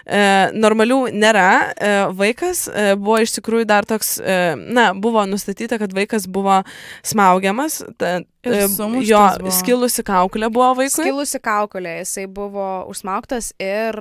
e, 0.06 0.24
normalių 0.54 1.00
nėra. 1.16 1.48
E, 1.74 1.92
vaikas 2.14 2.68
e, 2.70 2.94
buvo 3.00 3.18
iš 3.24 3.34
tikrųjų 3.40 3.66
dar 3.70 3.88
toks, 3.90 4.16
e, 4.22 4.38
na, 4.78 4.92
buvo 4.94 5.24
nustatyta, 5.30 5.80
kad 5.82 5.94
vaikas 5.96 6.28
buvo 6.30 6.60
smaugiamas. 7.06 7.82
Ta, 7.98 8.20
e, 8.46 8.66
jo 9.08 9.24
buvo. 9.42 9.56
skilusi 9.58 10.06
kaukulė 10.06 10.52
buvo 10.54 10.74
vaikui. 10.84 10.94
Skilusi 11.00 11.42
kaukolė, 11.44 12.00
jisai 12.04 12.28
buvo 12.30 12.68
užsmauktas 12.94 13.54
ir 13.62 13.98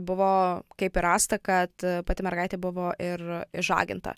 buvo 0.00 0.62
kaip 0.78 0.96
ir 0.96 1.02
rasta, 1.02 1.38
kad 1.38 1.70
e, 1.82 2.02
pati 2.06 2.22
mergaitė 2.22 2.58
buvo 2.62 2.92
ir 2.98 3.18
išžaginta. 3.54 4.12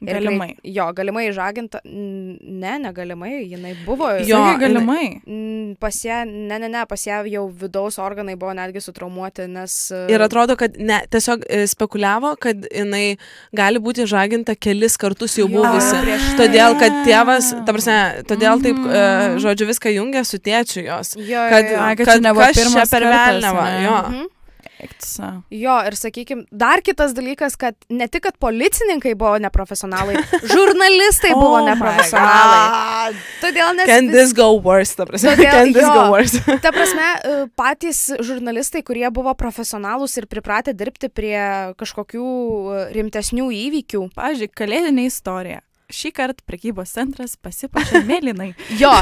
Ir 0.00 0.08
kai- 0.08 0.14
Galimai. 0.14 0.56
Jo, 0.64 0.86
galimai 0.96 1.26
išžaginta. 1.28 1.80
Ne, 1.84 2.78
negalimai, 2.80 3.44
jinai 3.50 3.74
buvo. 3.84 4.08
Jo, 4.18 4.24
Jo, 4.26 4.38
jinai- 4.38 4.60
galimai. 4.60 5.20
Mm, 5.26 5.76
Pas 5.80 5.94
ją, 6.04 6.24
ne, 6.26 6.58
ne, 6.58 6.68
ne, 6.68 6.84
pas 6.86 7.04
ją 7.06 7.22
jau 7.28 7.44
vidaus 7.48 7.98
organai 7.98 8.36
buvo 8.36 8.52
netgi 8.54 8.80
sutraumuoti, 8.80 9.46
nes... 9.48 9.90
e, 9.92 10.06
Ir 10.12 10.20
atrodo, 10.22 10.56
kad 10.56 10.76
ne, 10.78 11.02
tiesiog 11.10 11.44
e, 11.48 11.62
spekuliavo, 11.66 12.34
kad 12.40 12.66
jinai 12.70 13.16
gali 13.56 13.78
būti 13.78 14.06
žaginta 14.08 14.54
kelis 14.56 14.96
kartus 14.96 15.36
jau 15.38 15.48
Jo, 15.48 15.62
buvusi. 15.62 15.96
prieš 16.02 16.28
tai. 16.36 16.38
Todėl, 16.46 16.78
kad 16.80 16.92
tėvas, 17.06 17.52
ta 17.66 17.72
prasme, 17.72 17.98
todėl 18.28 18.62
taip, 18.64 18.76
e, 18.76 19.00
Mhm. 19.02 19.38
žodžiu, 19.44 19.66
viską 19.72 19.92
jungia 19.96 20.24
su 20.24 20.38
tėčiu 20.38 20.84
jos. 20.86 21.14
Jo, 21.16 21.48
Kad, 21.52 21.64
jo, 21.64 21.70
jo. 21.72 21.78
Kad 21.78 21.96
kad 22.06 22.14
čia 22.16 22.20
nebuvo 22.20 22.48
pirmas 22.54 22.90
per 22.90 23.02
jo. 23.02 23.96
Mhm. 24.08 24.26
Eiksa. 24.82 25.28
Jo, 25.54 25.76
ir 25.86 25.94
sakykime, 25.94 26.44
dar 26.50 26.82
kitas 26.82 27.12
dalykas, 27.14 27.54
kad 27.60 27.76
ne 27.92 28.08
tik, 28.10 28.24
kad 28.26 28.36
policininkai 28.42 29.12
buvo 29.18 29.36
neprofesionalai, 29.42 30.16
žurnalistai 30.50 31.30
buvo 31.38 31.60
Oh 31.60 31.66
neprofesionalai. 31.68 33.14
Todėl 33.42 33.76
nes... 33.78 33.86
Can 33.86 34.10
this 34.10 34.34
go 34.34 34.48
worse, 34.58 34.96
ta 34.98 35.06
prasme. 35.06 35.36
Todėl- 35.36 35.52
Can 35.54 35.72
this 35.76 35.86
jo. 35.86 35.92
go 35.94 36.04
worse. 36.14 36.42
Ta 36.64 36.72
prasme, 36.74 37.08
e, 37.22 37.36
patys 37.58 38.04
žurnalistai, 38.26 38.82
kurie 38.86 39.06
buvo 39.14 39.34
profesionalūs 39.38 40.18
ir 40.18 40.26
pripratę 40.30 40.74
dirbti 40.74 41.10
prie 41.12 41.38
kažkokių 41.78 42.26
e, 42.26 42.80
rimtesnių 42.98 43.50
įvykių. 43.62 44.08
Pavyzdžiui, 44.18 44.50
kalėdinė 44.58 45.06
istorija. 45.10 45.62
Šį 45.92 46.08
kartą 46.16 46.42
prekybos 46.48 46.94
centras 46.96 47.36
pasipašė 47.36 48.02
mėlynai. 48.10 48.52
Jo. 48.80 48.92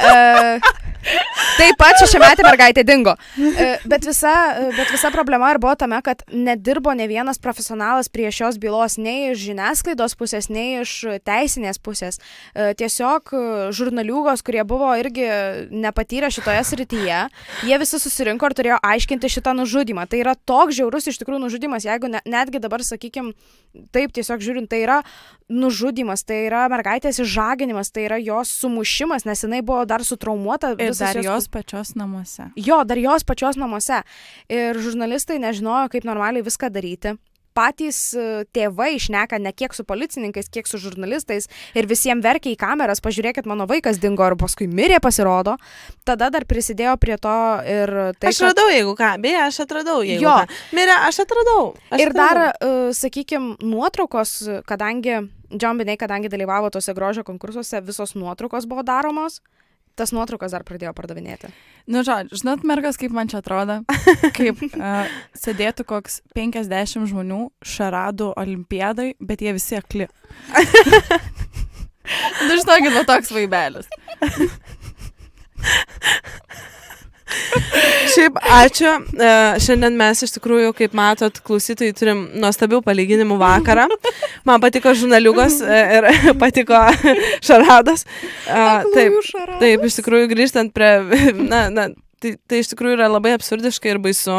E, 0.00 0.58
taip 1.58 1.78
pat 1.78 1.98
šešiametė 2.02 2.44
mergaitė 2.46 2.84
dingo. 2.86 3.14
E, 3.38 3.68
bet, 3.88 4.06
visa, 4.06 4.32
e, 4.54 4.68
bet 4.76 4.90
visa 4.92 5.10
problema 5.14 5.50
ir 5.52 5.60
buvo 5.62 5.74
tame, 5.78 5.98
kad 6.04 6.22
nedirbo 6.32 6.92
ne 6.96 7.08
vienas 7.10 7.40
profesionalas 7.42 8.10
prie 8.12 8.30
šios 8.34 8.58
bylos 8.62 8.98
nei 9.00 9.32
iš 9.32 9.42
žiniasklaidos 9.48 10.16
pusės, 10.18 10.50
nei 10.52 10.80
iš 10.82 10.94
teisinės 11.26 11.80
pusės. 11.82 12.20
E, 12.54 12.72
tiesiog 12.78 13.32
žurnaliūgos, 13.76 14.44
kurie 14.46 14.64
buvo 14.68 14.90
irgi 14.98 15.26
nepatyrę 15.70 16.30
šitoje 16.34 16.64
srityje, 16.70 17.20
jie 17.68 17.80
visi 17.82 18.02
susirinko 18.02 18.50
ir 18.50 18.58
turėjo 18.58 18.80
aiškinti 18.92 19.32
šitą 19.38 19.54
nužudimą. 19.58 20.08
Tai 20.10 20.22
yra 20.22 20.36
toks 20.48 20.78
žiaurus 20.78 21.10
iš 21.10 21.20
tikrųjų 21.22 21.42
nužudimas, 21.46 21.86
jeigu 21.88 22.10
ne, 22.12 22.22
netgi 22.28 22.62
dabar, 22.62 22.84
sakykime, 22.86 23.34
taip 23.94 24.14
tiesiog 24.16 24.42
žiūrint, 24.44 24.70
tai 24.70 24.82
yra 24.84 25.00
nužudimas, 25.48 26.24
tai 26.28 26.44
yra 26.46 26.66
mergaitės 26.70 27.20
išžaginimas, 27.22 27.90
tai 27.92 28.06
yra 28.08 28.18
jos 28.20 28.52
sumušimas, 28.62 29.24
nes 29.28 29.44
jinai 29.44 29.62
buvo 29.64 29.84
dar 29.88 30.04
sutraumuota. 30.04 30.74
Ir 30.78 30.87
visas 30.92 31.14
dar 31.14 31.22
jos 31.24 31.48
pačios 31.52 31.94
namuose. 31.98 32.50
Jo, 32.56 32.82
dar 32.88 33.00
jos 33.00 33.26
pačios 33.28 33.58
namuose. 33.60 34.02
Ir 34.52 34.78
žurnalistai 34.82 35.40
nežinojo, 35.42 35.88
kaip 35.92 36.08
normaliai 36.08 36.46
viską 36.46 36.72
daryti. 36.74 37.18
patys 37.58 37.98
e, 38.14 38.24
tėvai 38.54 38.92
išneka 38.96 39.38
ne 39.42 39.52
kiek 39.56 39.74
su 39.74 39.84
policininkais, 39.88 40.50
kiek 40.54 40.68
su 40.70 40.80
žurnalistais 40.82 41.48
ir 41.78 41.88
visiems 41.90 42.22
verkia 42.24 42.52
į 42.54 42.58
kameras, 42.60 43.02
pažiūrėkit, 43.04 43.48
mano 43.50 43.66
vaikas 43.70 44.00
dingo 44.02 44.26
ir 44.28 44.36
paskui 44.38 44.68
mirė 44.70 45.00
pasirodo, 45.04 45.56
tada 46.08 46.30
dar 46.34 46.46
prisidėjo 46.48 46.96
prie 47.02 47.18
to 47.18 47.38
ir 47.66 47.94
tai... 48.18 48.30
Aš 48.30 48.42
radau, 48.46 48.68
jeigu 48.72 48.94
ką, 48.98 49.14
beje, 49.24 49.40
aš 49.48 49.62
atradau, 49.66 49.98
jeigu 50.06 50.26
jo. 50.26 50.36
ką. 50.38 50.60
Mirė, 50.78 50.96
aš 51.08 51.22
atradau. 51.24 51.64
Aš 51.90 52.04
ir 52.04 52.14
dar, 52.16 52.42
uh, 52.52 52.78
sakykime, 52.96 53.56
nuotraukos, 53.64 54.38
kadangi 54.68 55.24
Binay, 55.48 55.96
kadangi 55.96 56.28
dalyvavo 56.28 56.68
tose 56.70 56.92
grožio 56.92 57.22
konkursuose, 57.24 57.80
visos 57.80 58.12
nuotraukos 58.18 58.66
buvo 58.68 58.84
daromos 58.84 59.40
tas 59.98 60.12
nuotraukas 60.14 60.54
dar 60.54 60.64
pradėjo 60.66 60.92
pardavinėti. 60.96 61.50
Nu, 61.90 62.04
žodžiu, 62.06 62.38
žinot, 62.40 62.64
mergas, 62.68 62.98
kaip 63.00 63.14
man 63.16 63.30
čia 63.30 63.40
atrodo, 63.42 63.80
kaip 64.38 64.62
uh, 64.68 65.10
sėdėtų 65.38 65.86
koks 65.88 66.20
50 66.38 67.10
žmonių 67.10 67.42
šaradų 67.66 68.32
olimpiadai, 68.38 69.12
bet 69.18 69.44
jie 69.44 69.52
visi 69.56 69.78
akli. 69.78 70.08
nu, 72.46 72.52
žinokit, 72.54 72.92
va 72.94 73.02
toks 73.08 73.34
vaibelis. 73.34 73.90
Šiaip 78.14 78.38
ačiū. 78.40 78.94
E, 79.14 79.30
šiandien 79.62 79.96
mes 79.98 80.22
iš 80.24 80.34
tikrųjų, 80.38 80.72
kaip 80.78 80.96
matot, 80.96 81.40
klausytojai 81.44 81.94
turim 81.96 82.24
nuostabių 82.40 82.80
palyginimų 82.86 83.38
vakarą. 83.40 83.88
Man 84.48 84.62
patiko 84.64 84.94
žurnaliugos 84.96 85.60
e, 85.62 85.80
ir 85.98 86.08
patiko 86.42 86.80
šaradas. 87.44 88.06
E, 88.46 88.66
taip, 88.94 89.18
taip, 89.60 89.88
iš 89.88 90.00
tikrųjų 90.00 90.30
grįžtant 90.32 90.74
prie, 90.76 90.92
na, 91.38 91.66
na, 91.72 91.88
tai, 92.22 92.34
tai 92.50 92.60
iš 92.62 92.70
tikrųjų 92.72 92.96
yra 92.98 93.08
labai 93.10 93.34
absurdiška 93.36 93.90
ir 93.92 94.00
baisu. 94.02 94.36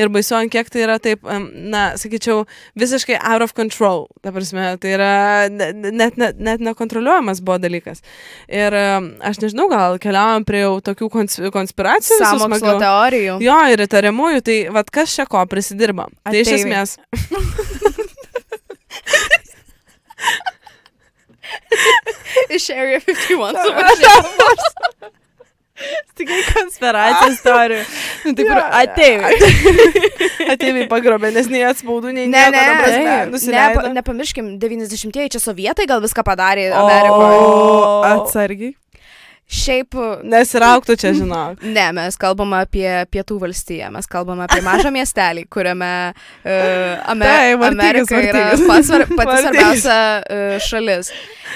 Ir 0.00 0.10
baisu, 0.12 0.36
ant 0.38 0.52
kiek 0.52 0.70
tai 0.72 0.84
yra 0.86 0.98
taip, 1.02 1.24
na, 1.52 1.84
sakyčiau, 2.00 2.44
visiškai 2.80 3.18
out 3.20 3.44
of 3.44 3.54
control. 3.56 4.06
Ta 4.24 4.32
prasme, 4.34 4.66
tai 4.82 4.94
yra 4.96 5.12
net, 5.52 6.16
net, 6.20 6.38
net 6.38 6.64
nekontroliuojamas 6.64 7.42
buvo 7.44 7.58
dalykas. 7.62 8.04
Ir 8.48 8.74
aš 8.74 9.42
nežinau, 9.44 9.68
gal 9.72 9.98
keliaujam 10.02 10.46
prie 10.48 10.64
jau 10.64 10.76
tokių 10.84 11.10
konspiracijų. 11.54 12.20
Samokslo 12.22 12.76
teorijų. 12.82 13.38
Jo, 13.44 13.58
ir 13.72 13.84
įtariamųjų, 13.86 14.44
tai 14.44 14.58
vad 14.74 14.92
kas 14.94 15.16
čia 15.16 15.28
ko 15.30 15.44
prisidirba. 15.50 16.08
Tai 16.24 16.38
iš 16.40 16.54
esmės. 16.60 16.98
Iš 22.50 22.70
Area 22.70 23.00
51 23.00 23.54
suvažiavo. 23.64 24.28
Tikrai 26.14 26.42
konspiracijos 26.46 27.40
istorijų. 27.40 27.80
Nu, 28.24 28.34
taip 28.38 28.50
ir 28.52 28.60
atėjai. 28.62 29.32
atėjai 30.54 30.86
pagrobė, 30.92 31.32
nes 31.34 31.50
nei 31.50 31.64
atspaudų, 31.66 32.12
nei 32.14 32.28
ne, 32.30 32.44
nieko, 32.54 32.54
ne, 32.54 33.18
prasme, 33.32 33.56
ne, 33.56 33.92
nepamirškim, 33.98 34.54
90-ieji 34.62 35.34
čia 35.34 35.42
sovietai 35.42 35.88
gal 35.90 36.04
viską 36.04 36.22
padarė 36.26 36.70
Amerikoje. 36.70 37.42
O, 37.42 37.98
atsargiai. 38.12 38.76
Šiaip. 39.44 39.92
Nesirauktų 40.24 40.96
čia, 40.96 41.12
žinok. 41.18 41.60
Ne, 41.68 41.84
mes 41.96 42.16
kalbame 42.20 42.62
apie 42.64 42.88
pietų 43.12 43.36
valstiją, 43.42 43.90
mes 43.92 44.08
kalbame 44.10 44.46
apie 44.46 44.62
mažą 44.64 44.88
miestelį, 44.94 45.44
kuriame 45.52 45.90
uh, 46.14 47.10
Amer 47.12 47.28
tai, 47.28 47.52
Amerika 47.68 48.20
yra 48.24 48.44
pats, 48.64 48.92
pati 49.12 49.36
svarbiausia 49.44 49.98
uh, 50.24 50.54
šalis. 50.64 51.12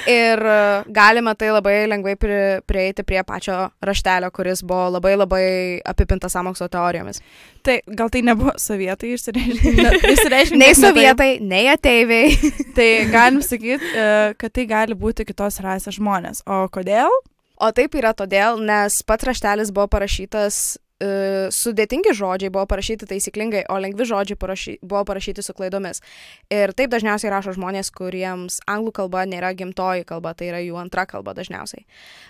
Ir 0.09 0.43
uh, 0.45 0.85
galima 0.95 1.33
tai 1.39 1.49
labai 1.55 1.79
lengvai 1.89 2.15
pri, 2.21 2.41
prieiti 2.69 3.07
prie 3.09 3.23
pačio 3.27 3.57
raštelio, 3.85 4.29
kuris 4.37 4.61
buvo 4.69 4.91
labai 4.99 5.15
labai 5.17 5.47
apipintas 5.89 6.37
samokslo 6.37 6.69
teorijomis. 6.73 7.23
Tai 7.65 7.79
gal 7.89 8.13
tai 8.13 8.23
nebuvo 8.29 8.53
sovietai 8.61 9.15
išsireiškinti? 9.17 10.61
nei 10.61 10.77
sovietai, 10.77 11.31
nei 11.41 11.73
ateiviai. 11.73 12.53
tai 12.77 12.91
galim 13.09 13.41
sakyti, 13.45 13.81
uh, 13.97 14.37
kad 14.37 14.53
tai 14.53 14.69
gali 14.69 14.99
būti 14.99 15.25
kitos 15.33 15.61
rasės 15.65 15.97
žmonės. 15.97 16.45
O 16.45 16.67
kodėl? 16.73 17.17
O 17.59 17.71
taip 17.75 17.97
yra 17.99 18.13
todėl, 18.15 18.61
nes 18.63 19.01
pats 19.03 19.27
raštelis 19.27 19.73
buvo 19.75 19.89
parašytas 19.91 20.79
sudėtingi 20.99 22.13
žodžiai 22.17 22.51
buvo 22.51 22.65
parašyti 22.67 23.07
taisyklingai, 23.07 23.65
o 23.71 23.79
lengvi 23.79 24.07
žodžiai 24.09 24.39
parašy, 24.39 24.79
buvo 24.83 25.05
parašyti 25.07 25.45
su 25.47 25.55
klaidomis. 25.55 26.03
Ir 26.51 26.73
taip 26.75 26.91
dažniausiai 26.91 27.31
rašo 27.31 27.55
žmonės, 27.55 27.93
kuriems 27.95 28.59
anglų 28.67 28.93
kalba 28.97 29.23
nėra 29.29 29.53
gimtoji 29.55 30.07
kalba, 30.09 30.35
tai 30.35 30.51
yra 30.51 30.63
jų 30.65 30.79
antra 30.81 31.07
kalba 31.07 31.37
dažniausiai. 31.39 31.85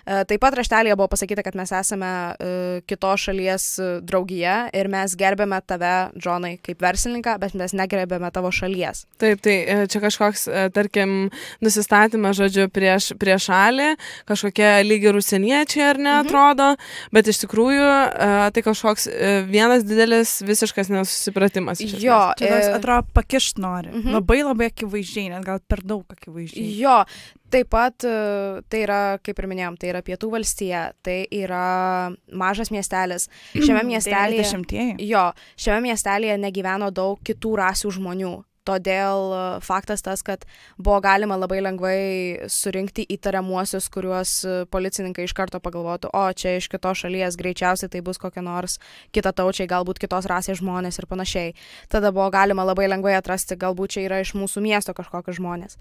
Uh, 0.05 0.21
taip 0.29 0.43
pat 0.43 0.57
raštelėje 0.59 0.97
buvo 0.99 1.09
pasakyta, 1.15 1.43
kad 1.45 1.57
mes 1.57 1.73
esame 1.73 2.11
uh, 2.11 2.83
kitos 2.89 3.25
šalies 3.25 3.65
draugija 4.05 4.57
ir 4.75 4.89
mes 4.91 5.17
gerbėme 5.17 5.61
tave, 5.65 5.95
Džonai, 6.19 6.55
kaip 6.63 6.81
verslininką, 6.83 7.35
bet 7.41 7.55
mes 7.57 7.73
negerbėme 7.77 8.29
tavo 8.33 8.51
šalies. 8.53 9.05
Taip, 9.21 9.41
tai 9.45 9.87
čia 9.89 10.01
kažkoks, 10.03 10.45
tarkim, 10.75 11.29
nusistatymas, 11.63 12.37
žodžiu, 12.39 12.67
prieš, 12.73 13.11
prieš 13.19 13.49
šalį, 13.49 13.89
kažkokie 14.29 14.69
lygi 14.85 15.13
rusieniečiai 15.15 15.85
ar 15.89 16.01
ne, 16.01 16.13
mhm. 16.13 16.27
atrodo, 16.27 16.69
bet 17.15 17.29
iš 17.31 17.43
tikrųjų 17.45 17.89
tai 18.55 18.58
tai 18.59 18.73
kažkoks 18.73 19.07
e, 19.07 19.31
vienas 19.47 19.83
didelis 19.87 20.39
visiškas 20.43 20.89
nesusipratimas. 20.91 21.79
Jo, 21.81 22.19
čia 22.39 22.51
toks, 22.51 22.69
atrodo, 22.75 23.07
pakišt 23.15 23.59
nori. 23.61 23.91
Mhm. 23.93 24.15
Labai 24.17 24.41
labai 24.43 24.69
akivaizdžiai, 24.73 25.29
net 25.33 25.45
gal 25.47 25.61
per 25.67 25.83
daug 25.87 26.03
akivaizdžiai. 26.15 26.73
Jo, 26.79 26.97
taip 27.53 27.71
pat 27.71 28.05
e, 28.07 28.15
tai 28.69 28.83
yra, 28.83 28.99
kaip 29.23 29.39
ir 29.39 29.49
minėjom, 29.51 29.79
tai 29.79 29.93
yra 29.93 30.03
pietų 30.05 30.31
valstija, 30.35 30.83
tai 31.05 31.21
yra 31.31 32.11
mažas 32.35 32.73
miestelis. 32.73 33.29
Šiame 33.55 33.85
miestelėje. 33.93 34.91
Jo, 35.07 35.29
šiame 35.59 35.89
miestelėje 35.89 36.37
negyveno 36.41 36.91
daug 36.91 37.21
kitų 37.25 37.55
rasių 37.63 37.95
žmonių. 37.99 38.35
Todėl 38.69 39.31
e, 39.33 39.41
faktas 39.65 40.03
tas, 40.05 40.21
kad 40.25 40.45
buvo 40.77 40.99
galima 41.01 41.37
labai 41.39 41.61
lengvai 41.63 42.49
surinkti 42.51 43.05
įtariamuosius, 43.15 43.89
kuriuos 43.93 44.33
e, 44.45 44.55
policininkai 44.69 45.25
iš 45.25 45.33
karto 45.37 45.61
pagalvotų, 45.63 46.11
o 46.13 46.23
čia 46.37 46.57
iš 46.59 46.69
kitos 46.69 47.01
šalies 47.01 47.37
greičiausiai 47.39 47.89
tai 47.89 48.03
bus 48.05 48.21
kokie 48.21 48.43
nors 48.45 48.77
kita 49.15 49.33
taučiai, 49.33 49.69
galbūt 49.71 50.01
kitos 50.03 50.29
rasės 50.29 50.61
žmonės 50.61 51.01
ir 51.01 51.09
panašiai. 51.09 51.55
Tada 51.89 52.13
buvo 52.13 52.29
galima 52.33 52.67
labai 52.67 52.89
lengvai 52.91 53.15
atrasti, 53.17 53.57
galbūt 53.59 53.97
čia 53.97 54.05
yra 54.05 54.21
iš 54.21 54.35
mūsų 54.37 54.63
miesto 54.65 54.93
kažkokie 54.97 55.33
žmonės. 55.39 55.79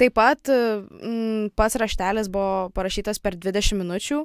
Taip 0.00 0.16
pat 0.16 0.48
m, 0.48 1.50
pats 1.58 1.76
raštelis 1.78 2.32
buvo 2.32 2.70
parašytas 2.74 3.20
per 3.20 3.36
20 3.36 3.82
minučių 3.82 4.24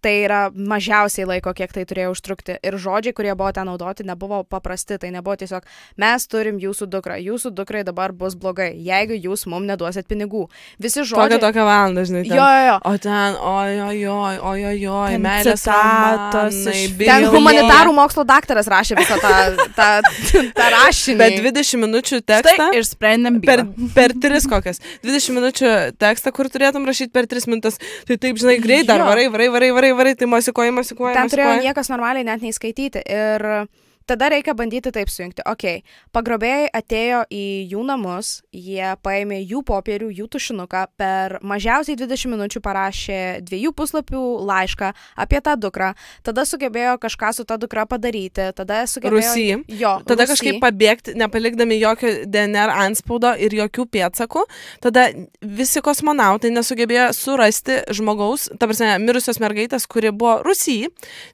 tai 0.00 0.14
yra 0.24 0.40
mažiausiai 0.54 1.26
laiko, 1.28 1.52
kiek 1.56 1.72
tai 1.74 1.84
turėjo 1.88 2.12
užtrukti. 2.14 2.56
Ir 2.64 2.76
žodžiai, 2.80 3.14
kurie 3.16 3.32
buvo 3.36 3.50
ten 3.54 3.68
naudoti, 3.68 4.06
nebuvo 4.06 4.42
paprasti. 4.48 4.98
Tai 5.02 5.10
nebuvo 5.14 5.36
tiesiog, 5.40 5.66
mes 6.00 6.26
turim 6.30 6.60
jūsų 6.62 6.88
dukrą, 6.92 7.18
jūsų 7.22 7.52
dukrai 7.56 7.82
dabar 7.86 8.14
bus 8.16 8.36
blogai, 8.38 8.70
jeigu 8.76 9.16
jūs 9.16 9.46
mums 9.50 9.68
neduosit 9.68 10.08
pinigų. 10.10 10.46
Visi 10.82 11.02
žodžiai. 11.02 11.32
Tokia 11.32 11.40
tokia 11.42 11.66
valandą, 11.66 12.04
žinai. 12.08 12.22
Ten. 12.28 12.36
Jo, 12.38 12.48
jo. 12.66 12.76
O 12.88 12.94
ten, 13.02 13.38
ojojoj, 13.52 14.38
ojojoj, 14.52 15.18
meilės 15.22 15.64
citatos. 15.66 16.60
Ten 17.02 17.28
humanitarų 17.32 17.94
mokslo 17.96 18.26
daktaras 18.28 18.70
rašė 18.70 18.98
visą 19.00 19.18
tą, 19.22 19.34
tą, 19.76 19.88
tą 20.56 20.70
rašinį. 20.76 21.18
Bet 21.20 21.38
20 21.40 21.82
minučių 21.86 22.22
tekstą. 22.32 22.70
Ir 22.76 22.86
sprendėm 22.88 23.40
per, 23.44 23.64
per 23.96 24.16
3 24.22 24.46
kokias. 24.50 24.82
20 25.04 25.36
minučių 25.38 25.72
tekstą, 26.00 26.32
kur 26.34 26.50
turėtum 26.52 26.86
rašyti 26.88 27.12
per 27.14 27.28
3 27.30 27.50
minutės. 27.50 27.80
Tai 28.08 28.18
taip, 28.22 28.38
žinai, 28.40 28.58
greit 28.62 28.88
dar 28.88 29.04
varai, 29.06 29.28
varai, 29.32 29.48
varai, 29.52 29.70
varai 29.74 29.81
varai, 29.82 29.92
varai, 29.98 30.14
tai 30.14 30.26
masikuoji, 30.30 30.70
masikuoji. 30.70 31.16
Ten 31.16 31.30
turėjo 31.32 31.54
niekas 31.66 31.90
normaliai 31.90 32.26
net 32.26 32.42
neįskaityti. 32.44 33.02
Ir 33.02 33.46
tada 34.06 34.28
reikia 34.32 34.54
bandyti 34.54 34.92
taip 34.94 35.10
sujungti. 35.12 35.44
Ok, 35.48 35.82
pagrobėjai 36.14 36.68
atėjo 36.74 37.22
į 37.32 37.44
jų 37.72 37.84
namus, 37.86 38.32
jie 38.52 38.94
paėmė 39.04 39.40
jų 39.42 39.62
popierių, 39.68 40.10
jų 40.18 40.28
tušinuką, 40.32 40.84
per 40.98 41.38
mažiausiai 41.46 41.96
20 41.98 42.32
minučių 42.34 42.62
parašė 42.64 43.20
dviejų 43.46 43.72
puslapių 43.76 44.22
laišką 44.48 44.92
apie 45.24 45.40
tą 45.44 45.56
dukrą, 45.60 45.92
tada 46.26 46.44
sugebėjo 46.48 46.96
kažką 47.02 47.32
su 47.36 47.46
ta 47.48 47.58
dukra 47.60 47.86
padaryti, 47.88 48.50
tada 48.56 48.82
sugebėjo... 48.90 49.22
Rusy. 49.22 49.78
Jo. 49.80 49.96
Tada 50.06 50.26
Rusy. 50.26 50.34
kažkaip 50.34 50.60
pabėgti, 50.62 51.16
nepalikdami 51.18 51.78
jokio 51.80 52.14
DNR 52.26 52.72
anspaudo 52.86 53.34
ir 53.38 53.54
jokių 53.56 53.86
pėdsakų. 53.92 54.44
Tada 54.84 55.08
visi 55.40 55.82
kosmonautai 55.84 56.52
nesugebėjo 56.54 57.10
surasti 57.16 57.80
žmogaus, 57.94 58.48
ta 58.58 58.68
prasme, 58.68 58.94
mirusios 59.02 59.40
mergaitės, 59.42 59.86
kuri 59.90 60.12
buvo 60.14 60.40
Rusy, 60.46 60.86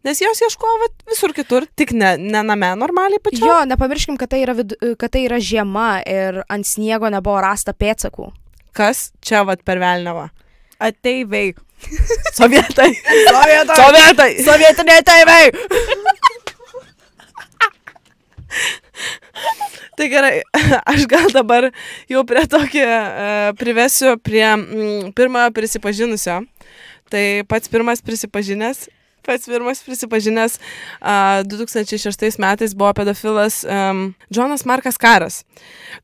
nes 0.07 0.22
jos 0.22 0.42
ieškojo 0.46 0.90
visur 1.09 1.35
kitur, 1.37 1.66
tik 1.78 1.94
ne, 1.96 2.14
ne 2.18 2.42
name 2.46 2.67
normaliai 2.76 3.22
pačiu. 3.22 3.46
Jo, 3.46 3.61
nepamirškim, 3.70 4.18
kad 4.20 4.33
tai, 4.35 4.42
yra 4.44 4.54
vid... 4.59 4.74
kad 5.00 5.12
tai 5.14 5.24
yra 5.28 5.38
žiema 5.40 6.02
ir 6.09 6.42
ant 6.48 6.68
sniego 6.68 7.11
nebuvo 7.12 7.40
rasta 7.44 7.72
pėdsakų. 7.72 8.31
Kas 8.76 9.09
čia 9.24 9.44
vad 9.48 9.64
per 9.66 9.81
Velnevą? 9.83 10.28
Ateiviai. 10.78 11.54
Sovietai. 12.38 12.90
Sovietai. 13.31 13.78
Sovietai. 13.78 14.31
Sovietiniai 14.46 15.02
ateiviai. 15.02 15.46
Tai 19.98 20.07
gerai, 20.07 20.35
aš 20.92 21.09
gal 21.11 21.26
dabar 21.35 21.70
jau 22.11 22.22
prie 22.26 22.44
tokį 22.50 22.85
uh, 22.87 23.48
privesiu 23.59 24.14
prie 24.22 24.46
mm, 24.46 25.11
pirmojo 25.18 25.50
prisipažinusio. 25.57 26.42
Tai 27.11 27.24
pats 27.50 27.70
pirmas 27.72 28.04
prisipažinęs 28.04 28.87
pats 29.26 29.48
pirmas 29.48 29.83
prisipažinęs 29.85 30.59
uh, 30.59 31.42
2006 31.48 32.38
metais 32.42 32.74
buvo 32.74 32.92
pedofilas 32.96 33.61
um, 33.64 34.14
Jonas 34.31 34.64
Markas 34.64 34.98
Karas. 35.00 35.42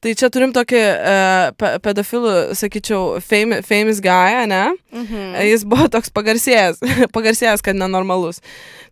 Tai 0.00 0.14
čia 0.18 0.30
turim 0.32 0.54
tokį 0.54 0.82
uh, 0.94 1.78
pedofilų, 1.84 2.54
sakyčiau, 2.58 3.20
fame, 3.24 3.60
famous 3.66 4.00
guy, 4.04 4.44
ne? 4.50 4.64
Mhm. 4.94 5.36
Jis 5.50 5.66
buvo 5.68 5.88
toks 5.92 6.12
pagarsėjęs, 6.14 6.82
pagarsėjęs, 7.16 7.64
kad 7.64 7.78
nenormalus. 7.78 8.42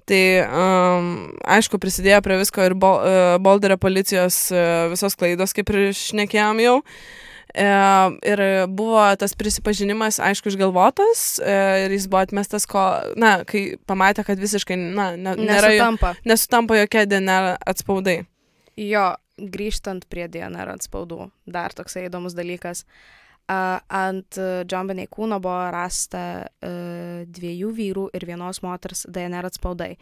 Tai 0.08 0.22
um, 0.42 1.10
aišku, 1.46 1.78
prisidėjo 1.82 2.22
prie 2.24 2.40
visko 2.40 2.64
ir 2.66 2.74
Bol, 2.78 3.02
uh, 3.02 3.34
Bolderio 3.42 3.78
policijos 3.78 4.48
uh, 4.50 4.88
visos 4.92 5.14
klaidos, 5.18 5.54
kaip 5.54 5.70
ir 5.70 5.92
šnekėjom 5.96 6.62
jau. 6.64 6.78
E, 6.82 7.22
ir 7.54 8.40
buvo 8.72 9.04
tas 9.20 9.34
prisipažinimas, 9.36 10.18
aišku, 10.22 10.48
išgalvotas 10.52 11.40
e, 11.44 11.56
ir 11.84 11.92
jis 11.92 12.08
buvo 12.08 12.22
atmestas, 12.24 12.66
ko, 12.68 12.80
na, 13.18 13.42
kai 13.48 13.76
pamatė, 13.88 14.24
kad 14.24 14.40
visiškai, 14.40 14.78
na, 14.80 15.12
ne, 15.16 15.34
nėra, 15.36 15.68
Nesutampa. 15.68 16.14
nesutampa 16.24 16.78
jokie 16.80 17.04
DNR 17.10 17.56
atspaudai. 17.68 18.22
Jo, 18.80 19.10
grįžtant 19.36 20.06
prie 20.08 20.28
DNR 20.32 20.72
atspaudų, 20.78 21.28
dar 21.44 21.76
toksai 21.76 22.06
įdomus 22.08 22.36
dalykas. 22.38 22.86
Uh, 23.52 23.82
ant 23.90 24.38
Benay 24.38 25.08
kūno 25.10 25.40
buvo 25.42 25.66
rasta 25.74 26.46
uh, 26.46 27.24
dviejų 27.26 27.72
vyrų 27.76 28.04
ir 28.16 28.24
vienos 28.24 28.62
moters 28.62 29.04
DNR 29.10 29.50
atspaudai. 29.50 29.96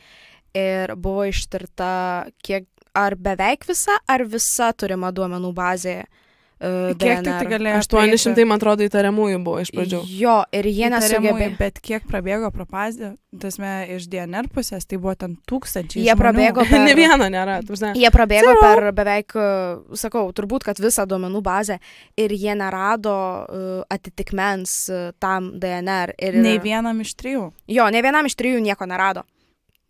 Ir 0.54 0.92
buvo 0.94 1.24
ištirta 1.30 2.28
kiek, 2.44 2.68
ar 2.94 3.16
beveik 3.16 3.64
visa, 3.66 3.96
ar 4.06 4.26
visa 4.28 4.70
turima 4.76 5.10
duomenų 5.10 5.54
bazė. 5.56 5.96
Uh, 6.04 6.26
Kiek 6.61 7.23
tik 7.25 7.33
tai 7.33 7.46
galėjo 7.49 7.79
800, 7.81 8.44
man 8.44 8.59
atrodo, 8.61 8.85
įtariamųjų 8.85 9.38
buvo 9.40 9.62
iš 9.62 9.70
pradžių. 9.73 10.01
Jo, 10.12 10.35
ir 10.53 10.66
jie 10.68 10.90
nesugebėjo. 10.92 11.46
Bet 11.57 11.79
kiek 11.81 12.05
prabėgo 12.05 12.51
propazė, 12.53 13.14
tasme, 13.40 13.70
iš 13.94 14.05
DNR 14.12 14.51
pusės, 14.53 14.85
tai 14.85 14.99
buvo 15.01 15.14
ten 15.16 15.38
tūkstančiai. 15.49 16.03
Jie 16.05 16.12
žmonių. 16.12 16.20
prabėgo 16.20 16.66
per... 16.68 16.83
ne 16.85 16.96
vieno 16.99 17.31
nėra. 17.33 17.55
prasme. 17.64 17.94
Jie 17.96 18.11
prabėgo 18.12 18.53
Zero. 18.53 18.61
per 18.66 18.90
beveik, 18.99 19.37
uh, 19.40 19.96
sakau, 19.96 20.27
turbūt, 20.37 20.66
kad 20.68 20.83
visą 20.85 21.07
duomenų 21.09 21.40
bazę 21.49 21.79
ir 22.20 22.37
jie 22.37 22.59
nerado 22.61 23.16
uh, 23.16 23.81
atitikmens 23.88 24.77
uh, 24.92 25.09
tam 25.16 25.55
DNR. 25.64 26.12
Ir, 26.20 26.38
Nei 26.44 26.61
vienam 26.61 27.01
iš 27.01 27.14
trijų. 27.16 27.49
Jo, 27.73 27.88
ne 27.88 28.05
vienam 28.05 28.29
iš 28.29 28.37
trijų 28.37 28.61
nieko 28.68 28.85
nerado. 28.90 29.25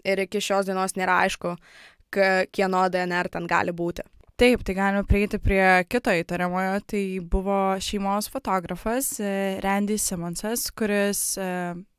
Ir 0.06 0.22
iki 0.22 0.38
šios 0.38 0.70
dienos 0.70 0.94
nėra 0.94 1.18
aišku, 1.26 1.56
kieno 2.14 2.86
DNR 2.94 3.34
ten 3.34 3.50
gali 3.50 3.74
būti. 3.74 4.06
Taip, 4.40 4.62
tai 4.64 4.72
galime 4.74 5.02
prieiti 5.04 5.36
prie 5.36 5.84
kito 5.92 6.12
įtariamojo. 6.16 6.78
Tai 6.88 7.02
buvo 7.28 7.56
šeimos 7.84 8.30
fotografas 8.32 9.10
e, 9.20 9.58
Randy 9.60 9.98
Simonsas, 10.00 10.62
kuris 10.72 11.20
e, 11.36 11.48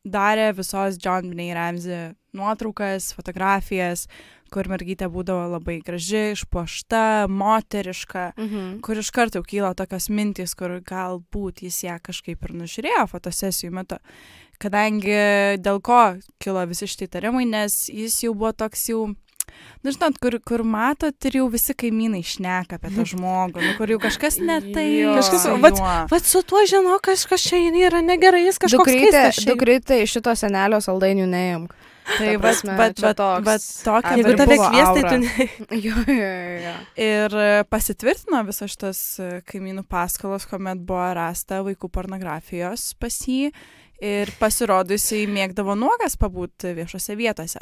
darė 0.09 0.47
visos 0.57 0.97
John 0.97 1.29
Benet 1.29 1.53
Ramsey 1.53 1.99
nuotraukas, 2.33 3.11
fotografijas, 3.13 4.07
kur 4.51 4.65
mergytė 4.71 5.05
būdavo 5.13 5.51
labai 5.53 5.77
graži, 5.85 6.31
išpuošta, 6.33 7.27
moteriška, 7.29 8.31
Mhm. 8.41 8.81
kur 8.81 8.97
iš 8.97 9.11
karto 9.13 9.43
kyla 9.45 9.75
tokios 9.77 10.09
mintys, 10.09 10.55
kur 10.57 10.79
galbūt 10.81 11.61
jis 11.61 11.83
ją 11.85 11.99
kažkaip 12.01 12.41
ir 12.41 12.57
nužiūrėjo 12.57 13.05
fotosesijų 13.11 13.71
metu. 13.71 14.01
Kadangi 14.57 15.61
dėl 15.61 15.79
ko 15.81 16.17
kilo 16.41 16.65
visi 16.65 16.87
šitie 16.89 17.05
įtarimai, 17.07 17.45
nes 17.45 17.85
jis 17.89 18.17
jau 18.25 18.33
buvo 18.33 18.51
toks 18.53 18.89
jau 18.89 19.11
Nu, 19.81 19.93
žinot, 19.93 20.17
kur, 20.21 20.37
kur 20.45 20.63
matot 20.67 21.27
ir 21.29 21.39
jau 21.39 21.47
visi 21.49 21.73
kaimynai 21.73 22.21
šneka 22.25 22.77
apie 22.77 22.91
tą 22.93 23.05
žmogų, 23.13 23.63
nu, 23.65 23.75
kur 23.79 23.89
jau 23.89 23.99
kažkas 24.03 24.37
ne 24.43 24.59
tai. 24.71 24.87
Kažkas- 25.17 25.45
su 25.47 25.55
vat-. 25.63 25.81
Vat 26.11 26.27
su 26.27 26.43
tuo 26.45 26.61
žinau, 26.69 26.99
kažkas 27.01 27.47
čia 27.49 27.61
yra 27.71 28.01
negerai, 28.05 28.45
jis 28.45 28.61
kažkoks 28.61 28.91
Dukrytė, 28.91 29.23
dukrytė 29.49 30.01
iš 30.03 30.19
šito 30.19 30.35
senelio 30.37 30.81
saldainių 30.83 31.25
neimk. 31.31 31.73
Tai 32.17 32.31
prasme, 32.41 32.75
bet, 32.77 32.97
bet, 32.99 33.17
toks 33.17 33.45
bet 33.45 33.65
tokia 33.85 34.15
Jeigu 34.17 34.33
tave 34.39 34.55
buvo 34.57 34.69
kviestai, 34.69 35.03
aura. 35.03 35.11
tu 35.11 35.17
ne. 35.21 35.47
Jo, 35.85 35.99
jo, 36.07 36.31
jo. 36.65 36.73
Ir 37.05 37.35
e, 37.37 37.49
pasitvirtino 37.69 38.41
visas 38.47 38.73
šitas 38.73 39.01
e, 39.21 39.27
kaimynų 39.47 39.85
paskalos, 39.89 40.47
kuomet 40.49 40.81
buvo 40.87 41.05
rasta 41.17 41.61
vaikų 41.65 41.91
pornografijos 41.93 42.91
pas 42.99 43.19
jį 43.29 43.51
ir 44.01 44.31
pasirodo 44.39 44.95
jisai 44.97 45.23
mėgdavo 45.29 45.75
nuogas 45.77 46.17
pabūti 46.17 46.73
viešose 46.77 47.15
vietose. 47.19 47.61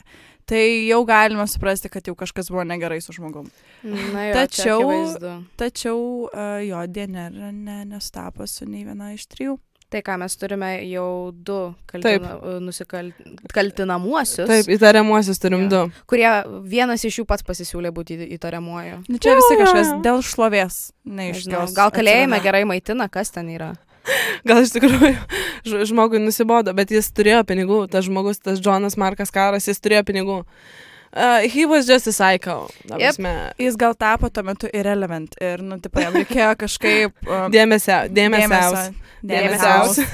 Tai 0.50 0.62
jau 0.88 1.02
galima 1.06 1.46
suprasti, 1.52 1.92
kad 1.92 2.08
jau 2.08 2.16
kažkas 2.18 2.48
buvo 2.50 2.64
negerai 2.66 3.02
su 3.04 3.14
žmogum. 3.14 3.50
Na, 3.84 4.28
jo, 4.30 4.36
Tačiau- 4.40 5.44
Tačiau... 5.60 6.00
Uh, 6.32 6.60
jo 6.66 6.86
DNR 6.88 7.52
ne, 7.54 7.84
nestapo 7.86 8.48
su 8.48 8.66
nei 8.66 8.86
viena 8.88 9.12
iš 9.14 9.28
trijų. 9.36 9.58
Tai 9.90 10.04
ką 10.06 10.20
mes 10.22 10.36
turime 10.38 10.68
jau 10.86 11.32
du 11.34 11.74
kaltina, 11.90 12.36
nusikaltinamuosius, 12.62 14.48
Taip, 14.50 14.68
įtariamuosius 14.76 15.40
turim 15.42 15.64
Jo. 15.66 15.70
du. 15.70 15.80
kurie 16.06 16.30
vienas 16.70 17.04
iš 17.06 17.20
jų 17.22 17.26
pats 17.26 17.44
pasisiūlė 17.48 17.90
būti 17.96 18.18
į- 18.18 18.28
įtariamuoju. 18.38 19.00
Nu, 19.10 19.18
čia 19.18 19.34
Jo, 19.34 19.40
visi 19.42 19.58
kažkas 19.64 19.88
jo. 19.94 20.00
dėl 20.06 20.22
šlovės. 20.22 20.92
Neaiškios. 21.06 21.74
gal 21.74 21.90
kalėjime 21.92 22.38
atsiranda. 22.38 22.44
gerai 22.44 22.64
maitina, 22.66 23.10
kas 23.10 23.32
ten 23.32 23.50
yra. 23.50 23.72
Gal 24.50 24.64
iš 24.64 24.74
tikrųjų 24.76 25.86
žmogui 25.90 26.22
nusibodo, 26.24 26.74
bet 26.78 26.92
jis 26.94 27.12
turėjo 27.16 27.44
pinigų, 27.48 27.86
tas 27.92 28.08
žmogus, 28.08 28.42
tas 28.44 28.62
Jonas 28.64 28.98
Markas 29.00 29.34
Karas, 29.34 29.68
jis 29.70 29.82
turėjo 29.84 30.06
pinigų. 30.10 30.44
Uh, 31.12 31.40
he 31.50 31.66
was 31.66 31.88
just 31.88 32.06
a 32.06 32.14
psycho. 32.14 32.70
Yep. 32.86 33.16
Jis 33.58 33.76
gal 33.76 33.96
tapo 33.98 34.30
tuo 34.30 34.44
metu 34.46 34.70
irrelevant 34.70 35.34
ir, 35.42 35.64
nu, 35.66 35.80
tipo, 35.82 36.04
jam 36.04 36.14
reikėjo 36.14 36.52
kažkaip... 36.64 37.16
Um, 37.26 37.48
Dėmesio, 37.54 38.04
dėmesio. 38.14 38.94
Dėmesio. 39.26 40.06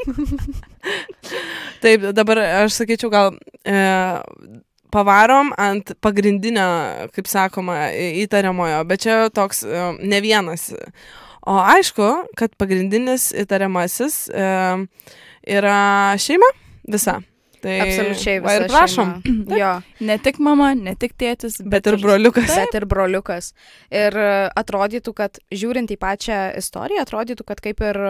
Taip, 1.82 2.04
dabar 2.12 2.42
aš 2.66 2.82
sakyčiau, 2.82 3.08
gal 3.12 3.32
e, 3.64 3.80
pavarom 4.92 5.54
ant 5.56 5.94
pagrindinio, 6.04 6.68
kaip 7.16 7.30
sakoma, 7.30 7.88
įtariamojo, 8.20 8.84
bet 8.92 9.06
čia 9.06 9.18
toks 9.32 9.64
e, 9.64 9.88
ne 10.04 10.20
vienas. 10.20 10.68
O 11.48 11.56
aišku, 11.56 12.06
kad 12.36 12.52
pagrindinis 12.60 13.30
įtariamasis 13.32 14.26
e, 14.28 14.46
yra 15.56 15.78
šeima 16.20 16.48
visa. 16.90 17.20
Tai, 17.60 17.74
Absoliučiai 17.84 18.40
visą 18.40 18.52
ir 18.56 18.66
prašom. 18.72 19.10
Jo, 19.60 19.70
Ne 20.00 20.16
tik 20.24 20.38
mama, 20.40 20.70
ne 20.74 20.94
tik 20.96 21.12
tėtis, 21.20 21.58
Bet 21.60 21.84
ir 21.90 21.98
broliukas. 22.00 22.48
bet 22.56 22.76
ir 22.78 22.86
broliukas. 22.88 23.50
Ir 23.92 24.16
atrodytų, 24.56 25.12
kad 25.16 25.40
žiūrint 25.52 25.92
į 25.92 25.98
pačią 26.00 26.38
istoriją, 26.56 27.04
atrodytų, 27.04 27.44
kad 27.44 27.60
kaip 27.60 27.82
ir 27.84 28.00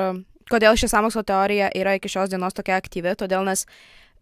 kodėl 0.51 0.79
ši 0.79 0.91
sąmokslo 0.91 1.25
teorija 1.27 1.71
yra 1.75 1.97
iki 1.99 2.11
šios 2.11 2.31
dienos 2.31 2.55
tokia 2.55 2.79
aktyvi, 2.79 3.17
todėl 3.19 3.43
nes 3.47 3.67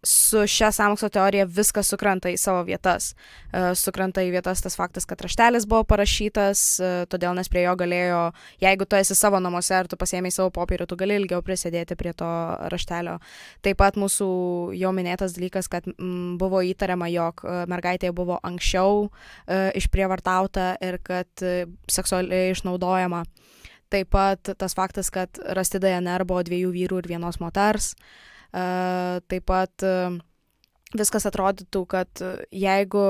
su 0.03 0.47
šia 0.47 0.71
sąmokslo 0.71 1.09
teorija 1.11 1.45
viskas 1.45 1.89
sukrenta 1.91 2.31
į 2.31 2.37
savo 2.39 2.61
vietas. 2.67 3.11
E, 3.51 3.73
Sukrenta 3.75 4.23
į 4.23 4.31
vietas 4.31 4.61
tas 4.63 4.77
faktas, 4.79 5.05
kad 5.09 5.19
raštelis 5.21 5.65
buvo 5.67 5.83
parašytas, 5.89 6.61
e, 6.79 6.91
todėl 7.11 7.35
nes 7.35 7.51
prie 7.51 7.65
jo 7.65 7.75
galėjo, 7.79 8.21
jeigu 8.63 8.87
tu 8.87 8.95
esi 8.99 9.17
savo 9.17 9.41
namuose 9.43 9.75
ar 9.75 9.89
tu 9.91 9.99
pasiėmei 9.99 10.31
savo 10.31 10.53
popierių, 10.55 10.87
tu 10.87 10.95
gali 10.99 11.17
ilgiau 11.19 11.43
prisidėti 11.43 11.97
prie 11.99 12.13
to 12.15 12.29
raštelio. 12.71 13.17
Taip 13.65 13.79
pat 13.81 13.99
mūsų 13.99 14.29
jau 14.79 14.93
minėtas 14.95 15.35
dalykas, 15.35 15.67
kad 15.67 15.87
mm, 15.91 16.37
buvo 16.39 16.63
įtariama, 16.63 17.11
jog 17.11 17.43
e, 17.43 17.59
mergaitė 17.67 18.13
buvo 18.15 18.39
anksčiau 18.43 19.09
e, 19.09 19.71
išprievartauta 19.81 20.77
ir 20.79 21.01
kad 21.03 21.43
e, 21.43 21.67
seksualiai 21.91 22.55
išnaudojama. 22.55 23.25
Taip 23.89 24.11
pat 24.13 24.53
tas 24.61 24.75
faktas, 24.77 25.09
kad 25.09 25.39
rasti 25.57 25.81
DNR 25.81 26.23
buvo 26.29 26.43
dviejų 26.45 26.71
vyrų 26.71 26.99
ir 27.01 27.07
vienos 27.09 27.39
moters. 27.41 27.95
E, 27.95 28.29
Taip 28.51 29.45
pat 29.45 29.83
e, 29.85 29.93
viskas 30.97 31.27
atrodytų, 31.29 31.83
kad 31.89 32.21
e, 32.25 32.29
jeigu 32.63 33.03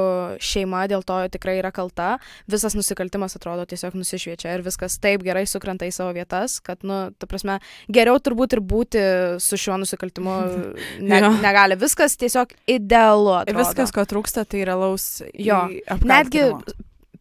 šeima 0.43 0.81
dėl 0.91 1.05
to 1.07 1.15
tikrai 1.31 1.57
yra 1.61 1.71
kalta, 1.71 2.17
visas 2.51 2.75
nusikaltimas 2.75 3.37
atrodo 3.39 3.63
tiesiog 3.69 3.95
nusišviečia 3.95 4.57
ir 4.57 4.65
viskas 4.65 4.97
taip 4.99 5.23
gerai 5.23 5.45
sukrenta 5.47 5.87
į 5.87 5.93
savo 5.95 6.11
vietas, 6.17 6.57
kad, 6.63 6.83
nu, 6.83 6.99
ta 7.15 7.29
prasme, 7.29 7.59
geriau 7.87 8.19
turbūt 8.19 8.57
ir 8.57 8.63
būti 8.73 9.05
su 9.43 9.59
šiuo 9.59 9.79
nusikaltimu 9.85 10.35
ne, 11.09 11.23
Jo. 11.23 11.31
negali. 11.39 11.79
Viskas 11.79 12.19
tiesiog 12.19 12.51
idealu. 12.67 13.37
Atrodo. 13.45 13.63
Viskas, 13.63 13.95
ko 13.95 14.03
trūksta, 14.03 14.43
tai 14.49 14.67
realaus. 14.67 15.21
Jo. 15.39 15.63
Netgi. 16.03 16.49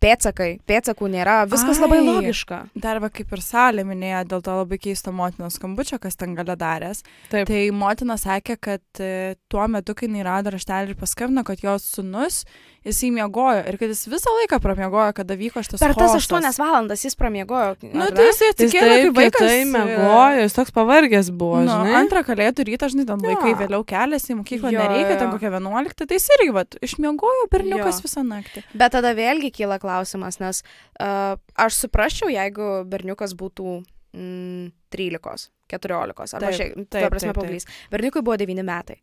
Pėtsakai, 0.03 0.49
pėtsakų 0.69 1.11
nėra, 1.13 1.39
viskas 1.51 1.81
labai 1.83 2.01
Ai. 2.03 2.07
logiška. 2.07 2.61
Dar 2.79 3.01
va 3.03 3.11
kaip 3.13 3.33
ir 3.35 3.43
Salė 3.45 3.85
minėjo, 3.89 4.23
dėl 4.33 4.45
to 4.47 4.57
labai 4.61 4.79
keisto 4.83 5.13
motinos 5.15 5.59
skambučio, 5.59 5.99
kas 6.03 6.19
ten 6.19 6.37
gale 6.39 6.57
daręs. 6.59 7.03
Taip. 7.33 7.49
Tai 7.51 7.63
motina 7.77 8.19
sakė, 8.21 8.59
kad 8.69 9.03
e, 9.03 9.37
tuo 9.51 9.67
metu, 9.71 9.97
kai 9.99 10.09
jinai 10.09 10.27
rado 10.27 10.55
raštelį 10.55 10.95
ir 10.95 11.01
paskambino, 11.01 11.45
kad 11.47 11.63
jos 11.65 11.87
sunus, 11.97 12.45
jisai 12.87 13.11
miegojo 13.15 13.63
ir 13.69 13.77
kad 13.81 13.89
jis 13.91 14.05
visą 14.09 14.31
laiką 14.39 14.59
pramiegojo, 14.63 15.13
kada 15.17 15.35
vyko 15.37 15.63
šitas 15.65 15.81
Per 15.83 15.95
tas 15.99 16.15
aštuonias 16.19 16.59
valandas 16.61 17.03
jis 17.05 17.17
pramiegojo. 17.19 17.75
Nu, 17.93 18.05
ar 18.07 18.13
tai 18.17 18.29
jisai 18.31 18.49
Jis 18.49 18.55
atsikėlė, 18.55 18.93
taip 18.95 19.05
kaip 19.09 19.17
vaikas. 19.19 19.43
kietai 19.43 19.65
mėgojo, 19.73 20.39
jis 20.45 20.57
toks 20.59 20.75
pavargęs 20.77 21.31
buvo, 21.35 21.61
Nu, 21.67 21.75
žinai. 21.75 21.95
antrą 22.03 22.23
kalėdų 22.29 22.67
rytą, 22.71 22.89
žinai, 22.95 23.07
ten 23.11 23.19
Jo. 23.19 23.35
vaikai 23.35 23.53
vėliau 23.65 23.83
keliasi 23.85 24.33
į 24.33 24.39
mokyklą, 24.41 24.73
Jo, 24.73 24.79
nereikia, 24.87 25.19
ten 25.19 25.29
jo. 25.29 25.35
kokią 25.37 25.53
11, 25.59 26.07
tai 26.07 26.17
jis 26.21 26.29
irgi, 26.39 26.53
va, 26.55 26.65
išmiegojo 26.89 27.49
berniukas 27.51 27.99
Jo. 28.01 28.07
visą 28.09 28.25
naktį. 28.25 28.65
Bet 28.75 28.93
tada 28.93 29.13
vėlgi 29.15 29.51
kyla 29.53 29.79
klausimas, 29.83 30.39
nes 30.41 30.63
uh, 31.01 31.37
aš 31.57 31.73
suprasčiau, 31.85 32.31
jeigu 32.33 32.85
berniukas 32.89 33.35
būtų 33.35 33.83
13, 34.13 35.51
14, 35.69 36.35
arba 36.35 36.47
Taip, 36.49 36.57
šiaip, 36.57 36.75
taip, 36.89 37.03
ta 37.05 37.11
prasme, 37.13 37.33
paauglys. 37.37 37.67
Berniukui 37.93 38.23
buvo 38.25 38.37
9 38.41 38.63
metai. 38.65 38.97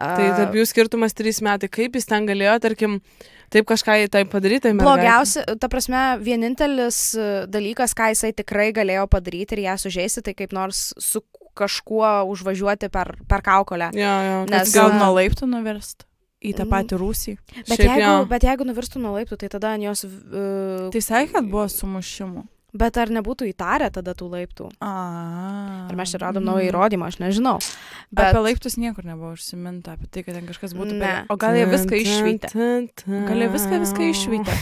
Tai 0.00 0.26
tarp 0.36 0.54
jų 0.56 0.64
skirtumas 0.68 1.14
trys 1.16 1.40
metai. 1.44 1.68
Kaip 1.72 1.96
jis 1.98 2.06
ten 2.08 2.26
galėjo, 2.28 2.58
tarkim, 2.64 2.98
taip 3.52 3.66
kažką 3.68 3.96
į 4.04 4.10
tai 4.12 4.22
padaryti? 4.28 4.68
tai? 4.68 4.74
Blogiausia, 4.80 5.44
ta 5.60 5.68
prasme, 5.72 6.02
vienintelis 6.24 7.00
e, 7.16 7.26
dalykas, 7.50 7.94
ką 7.96 8.10
jisai 8.14 8.30
tikrai 8.36 8.70
galėjo 8.76 9.06
padaryti 9.12 9.56
ir 9.58 9.64
ją 9.66 9.74
sužeisti, 9.80 10.22
tai 10.28 10.36
kaip 10.38 10.52
nors 10.56 10.90
su 11.00 11.22
kažkuo 11.60 12.12
užvažiuoti 12.30 12.88
per, 12.94 13.16
per 13.28 13.42
kaukolę. 13.44 13.90
Jo. 13.96 14.14
kad 14.46 14.54
Nes- 14.60 14.72
Gal 14.76 14.92
a- 14.94 15.00
nuo 15.02 15.10
laiptų 15.18 15.48
nuverst 15.50 16.06
į 16.40 16.54
tą 16.56 16.64
Mm. 16.64 16.70
patį 16.72 16.96
rūsį. 17.02 17.32
Bet, 17.66 17.76
Šiaip 17.76 17.84
jeigu, 17.90 18.00
jo. 18.06 18.24
bet 18.30 18.42
jeigu 18.48 18.64
nuvirstų 18.64 19.00
nuo 19.02 19.12
laiptų, 19.18 19.36
tai 19.36 19.48
tada 19.52 19.74
ant 19.74 19.84
jos... 19.84 20.04
Uh, 20.06 20.88
Tai 20.94 21.00
sakė, 21.04 21.32
kad 21.34 21.44
buvo 21.50 21.66
sumušimų. 21.68 22.46
Bet 22.74 22.96
ar 23.00 23.08
nebūtų 23.10 23.48
įtarę 23.52 23.90
tada 23.94 24.14
tų 24.14 24.28
laiptų? 24.34 24.68
A. 24.84 24.90
Ar 25.90 25.96
mes 25.98 26.12
čia 26.12 26.20
radom 26.22 26.44
naują 26.46 26.68
įrodymą, 26.70 27.08
aš 27.10 27.18
nežinau. 27.22 27.56
Bet 28.12 28.30
apie 28.30 28.42
laiptus 28.44 28.76
niekur 28.80 29.04
nebuvo 29.06 29.32
užsiminta, 29.36 29.96
apie 29.96 30.06
tai, 30.10 30.22
kad 30.26 30.34
ten 30.38 30.46
kažkas 30.48 30.74
būtų. 30.78 30.98
Ne. 30.98 31.00
per- 31.04 31.26
O 31.30 31.36
gal 31.40 31.54
jie 31.58 31.66
viską 31.70 31.98
išvytė? 32.00 32.52
Gal 33.30 33.42
jie 33.44 33.48
viską, 33.56 33.80
viską 33.84 34.08
išvytė? 34.12 34.56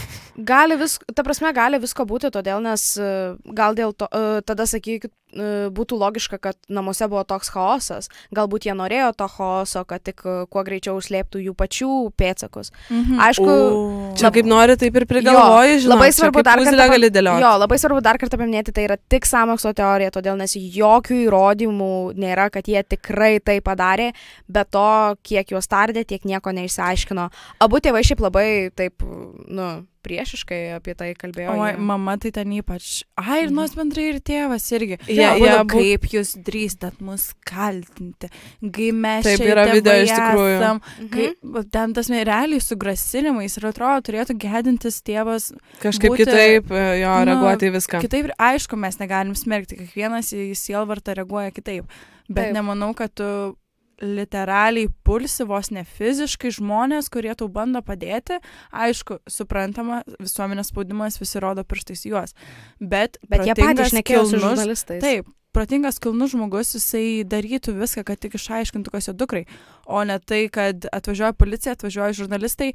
gali 0.49 0.77
vis, 0.79 0.99
ta 1.15 1.23
prasme, 1.23 1.53
gali 1.53 1.79
visko 1.83 2.05
būti, 2.07 2.31
todėl, 2.31 2.61
nes 2.63 2.83
e, 2.97 3.09
gal 3.53 3.75
dėl 3.75 3.93
to, 3.93 4.07
e, 4.11 4.41
tada 4.47 4.63
sakykit, 4.69 5.11
būtų 5.33 5.97
logiška, 5.99 6.39
kad 6.41 6.55
namuose 6.69 7.07
buvo 7.09 7.23
toks 7.23 7.49
chaosas. 7.53 8.09
Galbūt 8.35 8.65
jie 8.65 8.73
norėjo 8.73 9.11
to 9.15 9.27
chaoso, 9.29 9.83
kad 9.85 10.01
tik 10.03 10.21
e, 10.25 10.45
kuo 10.49 10.63
greičiau 10.65 10.97
užslėptų 10.97 11.43
jų 11.45 11.53
pačių 11.59 11.89
pėtsakus. 12.17 12.71
Mhm. 12.89 13.19
Aišku, 13.27 13.49
O. 13.49 14.13
Čia 14.19 14.31
kaip 14.33 14.45
nori, 14.49 14.75
taip 14.79 14.95
ir 14.97 15.05
prigalvoji, 15.05 15.79
žinai. 15.85 15.93
labai 15.93 16.09
svarbu 16.15 16.43
dar 16.43 16.57
kartą 16.59 16.77
pa- 16.77 16.87
gali 16.95 17.09
dėlioti. 17.13 17.41
Jo, 17.45 17.51
labai 17.61 17.77
svarbu 17.79 18.01
dar 18.01 18.17
kartą 18.17 18.37
paminėti, 18.41 18.73
tai 18.73 18.87
yra 18.89 18.97
tik 19.09 19.25
sąmokslo 19.29 19.73
teorija, 19.77 20.11
todėl 20.11 20.37
nes 20.39 20.53
jokių 20.55 21.19
įrodymų 21.27 21.91
nėra, 22.19 22.49
kad 22.51 22.65
jie 22.67 22.81
tikrai 22.83 23.39
tai 23.39 23.59
padarė, 23.61 24.11
bet 24.49 24.71
to, 24.71 25.15
kiek 25.23 25.53
juos 25.53 25.67
tardė, 25.69 26.05
tiek 26.05 26.25
nieko 26.25 26.51
neišsiaiškino. 26.51 27.29
Abu 27.61 27.79
tėvai 27.79 28.01
šiaip 28.03 28.19
labai 28.25 28.47
taip, 28.75 29.01
nu, 29.47 29.69
priešiškai 30.03 30.75
apie 30.77 30.93
tai 30.95 31.13
kalbėjo. 31.13 31.53
O 31.55 31.79
mama 31.81 32.17
tai 32.17 32.31
ten 32.31 32.49
ypač. 32.51 33.03
Ai, 33.17 33.43
ir 33.43 33.49
Mhm. 33.49 33.55
nors 33.55 33.75
bendrai 33.75 34.05
ir 34.13 34.19
tėvas 34.21 34.65
irgi. 34.71 34.97
Jie- 35.07 35.25
Abudu, 35.27 35.45
jie 35.45 35.57
abu- 35.59 35.77
kaip 35.79 36.01
jūs 36.13 36.31
drįstat 36.43 37.01
mus 37.01 37.33
kaltinti. 37.45 38.29
Kai 38.71 38.91
mes 38.91 39.23
Taip, 39.23 39.37
čia 39.39 39.51
yra 39.53 39.65
tėvai 39.67 39.73
video 39.73 39.93
iš 40.03 40.09
tikrųjų. 40.09 40.59
esam, 40.59 40.81
Mhm. 40.99 41.09
Kai 41.09 41.63
ten 41.71 41.93
tas 41.93 42.09
realiai 42.09 42.61
su 42.61 42.75
grasinimais 42.75 43.57
ir 43.57 43.63
atrodo 43.71 44.01
turėtų 44.11 44.37
gedintis 44.39 45.01
tėvas. 45.01 45.51
Kažkaip 45.81 46.09
būti- 46.11 46.25
kitaip 46.25 46.71
e, 46.71 47.01
jo 47.01 47.25
Nu, 47.25 47.31
reaguoti 47.31 47.69
į 47.69 47.75
viską. 47.75 48.01
Kitaip, 48.01 48.25
ir 48.25 48.33
aišku, 48.39 48.77
mes 48.77 48.97
negalim 48.97 49.33
smerkti, 49.35 49.77
kiekvienas 49.77 50.31
į 50.33 50.51
sielvartą 50.55 51.15
reaguoja 51.15 51.51
kitaip. 51.51 51.85
Bet 52.29 52.53
Taip. 52.53 52.55
nemanau, 52.55 52.95
kad 52.95 53.13
tu 53.15 53.55
literaliai 54.01 54.89
pulsi 55.05 55.45
vos 55.47 55.71
ne 55.75 55.83
fiziškai 55.87 56.51
žmonės, 56.59 57.09
kurie 57.13 57.33
tau 57.37 57.49
bando 57.51 57.81
padėti. 57.85 58.39
Aišku, 58.71 59.19
suprantama, 59.29 60.01
visuomenės 60.19 60.71
spaudimas 60.73 61.19
visi 61.21 61.41
rodo 61.43 61.65
pirštais 61.67 62.05
juos. 62.09 62.35
Bet, 62.79 63.19
Bet 63.29 63.45
jie 63.47 63.57
patys 63.59 63.93
šnekėjo 63.93 64.25
su 64.29 64.41
žurnalistais. 64.41 65.03
Taip, 65.03 65.29
protingas 65.55 65.99
kilnus 66.01 66.33
žmogus, 66.35 66.75
jisai 66.77 67.23
darytų 67.27 67.75
viską, 67.79 68.05
kad 68.07 68.21
tik 68.21 68.37
išaiškintų, 68.37 68.93
kas 68.93 69.09
jo 69.09 69.15
dukrai. 69.17 69.45
O 69.89 70.03
ne 70.05 70.19
tai, 70.19 70.45
kad 70.53 70.85
atvažiuoja 70.93 71.33
policija, 71.37 71.77
atvažiuoja 71.77 72.17
žurnalistai. 72.21 72.73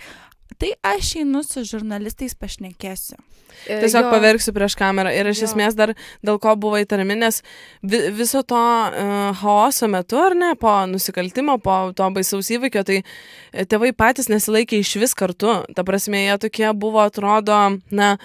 Tai 0.61 0.69
aš 0.87 1.15
einu 1.23 1.41
su 1.43 1.65
žurnalistais 1.67 2.35
pašnekėsiu. 2.39 3.17
E, 3.65 3.79
Tiesiog 3.81 4.07
jo, 4.07 4.11
paverksiu 4.13 4.53
prieš 4.55 4.77
kamerą. 4.79 5.11
Ir 5.15 5.31
iš 5.31 5.41
Jo. 5.41 5.49
esmės 5.49 5.77
dar 5.79 5.95
dėl 6.27 6.39
ko 6.43 6.53
buvo 6.61 6.79
įtariami, 6.83 7.17
nes 7.19 7.41
vi, 7.83 8.01
viso 8.15 8.43
to 8.47 8.61
uh, 8.61 9.33
chaoso 9.41 9.89
metu, 9.91 10.21
ar 10.21 10.37
ne, 10.39 10.53
po 10.61 10.75
nusikaltimo, 10.91 11.57
po 11.65 11.79
to 11.97 12.11
baisaus 12.15 12.51
įvykio, 12.55 12.85
tai 12.87 13.01
e, 13.01 13.65
tėvai 13.65 13.95
patys 13.97 14.29
nesilaikė 14.31 14.83
iš 14.85 14.97
vis 15.03 15.17
kartu. 15.19 15.63
Ta 15.75 15.87
prasme, 15.87 16.27
jie 16.27 16.37
tokie 16.45 16.69
buvo, 16.77 17.03
atrodo, 17.03 17.79
na, 17.91 18.17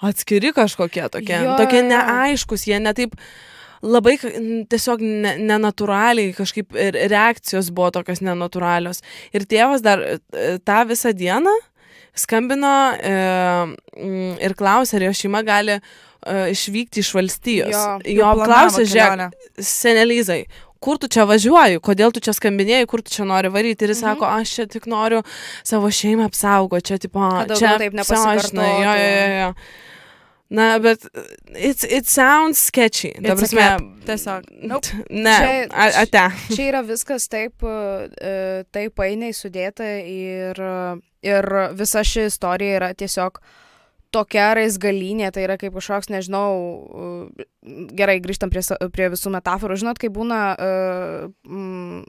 atskiri 0.00 0.54
kažkokie 0.56 1.06
tokie. 1.12 1.38
Jo, 1.44 1.58
tokie 1.60 1.82
jo. 1.84 1.90
neaiškus, 1.92 2.66
jie 2.70 2.80
netaip 2.82 3.14
labai 3.86 4.16
tiesiog 4.70 5.02
ne, 5.04 5.36
nenatūraliai, 5.46 6.34
kažkaip 6.36 6.74
ir 6.76 6.98
reakcijos 7.12 7.70
buvo 7.74 7.92
tokios 7.94 8.20
nenatūralios. 8.26 9.02
Ir 9.36 9.46
tėvas 9.48 9.84
dar 9.86 10.02
e, 10.02 10.18
tą 10.66 10.82
visą 10.90 11.14
dieną 11.16 11.54
skambino 12.16 12.74
e, 12.96 13.14
ir 14.46 14.54
klausė, 14.58 14.98
ar 15.00 15.06
jo 15.08 15.14
šeima 15.22 15.42
gali 15.46 15.76
e, 15.76 15.80
išvykti 16.52 17.02
iš 17.04 17.10
valstijos. 17.16 17.74
Jo. 17.74 17.98
jo 18.20 18.30
klausė, 18.42 18.86
žiūrėk, 18.88 19.34
senelizai, 19.60 20.40
kur 20.82 20.98
tu 21.02 21.08
čia 21.12 21.24
važiuoji, 21.28 21.80
kodėl 21.84 22.12
tu 22.14 22.20
čia 22.24 22.34
skambinėjai, 22.36 22.86
kur 22.88 23.02
tu 23.04 23.12
čia 23.12 23.24
nori 23.28 23.50
varyti. 23.52 23.84
Ir 23.86 23.92
jis 23.94 24.02
Mhm. 24.02 24.14
sako, 24.14 24.28
aš 24.28 24.54
čia 24.58 24.66
tik 24.70 24.86
noriu 24.90 25.22
savo 25.64 25.88
šeimą 25.92 26.28
apsaugoti, 26.30 26.88
čia 26.92 26.98
tipo, 27.02 27.20
čia 27.56 27.76
taip 27.80 27.96
apsiaušina, 28.04 28.66
Jo, 28.80 28.94
jo, 28.96 29.10
jo, 29.16 29.26
jo. 29.40 29.52
Na, 30.48 30.78
bet 30.78 31.02
it's, 31.48 31.82
it 31.84 32.06
sounds 32.06 32.58
sketchy. 32.58 33.10
Ta 33.24 33.34
prasme. 33.34 33.66
Tiesiog. 34.06 34.44
Nope. 34.62 34.86
Ne, 35.10 35.66
Čia- 35.66 35.90
ate. 36.02 36.24
Čia 36.54 36.68
yra 36.70 36.82
viskas 36.86 37.26
taip, 37.32 37.64
e, 37.66 38.64
taip 38.70 38.94
painiai 38.94 39.34
sudėta 39.34 39.88
ir, 40.06 40.60
ir 41.26 41.48
visa 41.74 42.04
ši 42.06 42.28
istorija 42.30 42.78
yra 42.78 42.92
tiesiog 42.94 43.40
tokia 44.14 44.52
raizgalinė, 44.56 45.30
tai 45.34 45.46
yra 45.46 45.56
kaip 45.60 45.74
kažkoks, 45.76 46.10
nežinau, 46.12 46.48
gerai, 47.66 48.16
grįžtam 48.22 48.50
prie, 48.52 48.62
prie 48.94 49.08
visų 49.12 49.32
metaforų. 49.34 49.76
Žinot, 49.80 49.98
kai 50.00 50.10
būna 50.12 50.40
uh, 50.54 51.26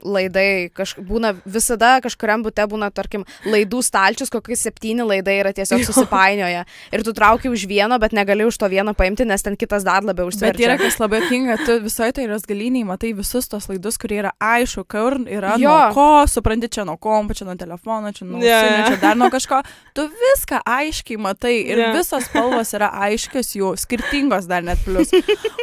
laidai, 0.06 0.70
kaž, 0.74 0.94
būna 1.04 1.34
visada 1.48 1.96
kažkuriam 2.04 2.44
būte 2.46 2.64
būna, 2.70 2.90
tarkim, 2.94 3.26
laidų 3.48 3.82
stalčius, 3.84 4.30
kokie 4.32 4.56
septyni 4.58 5.06
laidai 5.06 5.38
yra 5.40 5.52
tiesiog 5.56 5.82
susipainioja. 5.88 6.64
Ir 6.94 7.04
tu 7.06 7.14
trauki 7.16 7.50
už 7.50 7.66
vieno, 7.70 7.98
bet 8.00 8.14
negali 8.16 8.46
už 8.48 8.58
to 8.60 8.70
vieno 8.70 8.94
paimti, 8.98 9.26
nes 9.28 9.44
ten 9.44 9.58
kitas 9.58 9.86
dar 9.86 10.06
labiau 10.06 10.30
Bet 10.38 10.60
yra 10.62 10.78
kas 10.78 10.98
labai 11.02 11.20
kinga, 11.26 11.58
tu 11.66 11.78
visoje 11.82 12.14
tai 12.16 12.28
rasgaliniai 12.30 12.86
matai 12.86 13.12
visus 13.16 13.48
tos 13.50 13.68
laidus, 13.70 13.98
kurie 14.00 14.20
yra 14.22 14.32
aišku, 14.38 14.84
kur 14.88 15.18
yra 15.26 15.56
Jo. 15.58 15.72
nuo 15.72 15.94
ko, 15.96 16.08
supranti, 16.30 16.70
čia 16.70 16.86
nuo 16.86 16.96
kompo, 17.00 17.34
čia 17.34 17.48
nuo 17.48 17.56
telefono, 17.58 18.12
čia 18.14 18.28
nuo 18.28 18.42
yeah. 18.42 18.84
jo. 18.84 18.92
čia 18.92 19.00
dar 19.02 19.18
nuo 19.18 19.30
kažko. 19.32 19.60
Tu 19.96 20.06
viską 20.22 20.62
aiškiai 20.62 21.18
matai 21.20 21.56
ir 21.64 21.82
yeah. 21.82 21.87
Visos 21.96 22.26
spalvos 22.28 22.74
yra 22.76 22.90
aiškios 23.06 23.54
jų, 23.58 23.72
skirtingos 23.80 24.48
dar 24.50 24.66
net 24.66 24.82
plus. 24.86 25.12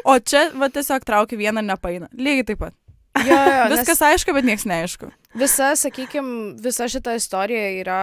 O 0.06 0.18
čia, 0.20 0.48
va, 0.58 0.70
tiesiog 0.74 1.06
trauki 1.08 1.40
vieną 1.40 1.64
nepaina. 1.66 2.10
Lygiai 2.16 2.48
taip 2.52 2.64
pat. 2.66 2.78
Jo, 3.24 3.38
jo, 3.38 3.64
nes- 3.72 3.80
Viskas 3.80 4.02
aišku, 4.04 4.34
bet 4.36 4.48
niekas 4.48 4.66
neaišku. 4.68 5.12
Visa, 5.36 5.74
sakykime, 5.76 6.56
visa 6.64 6.88
šita 6.88 7.16
istorija 7.20 7.64
yra 7.82 8.02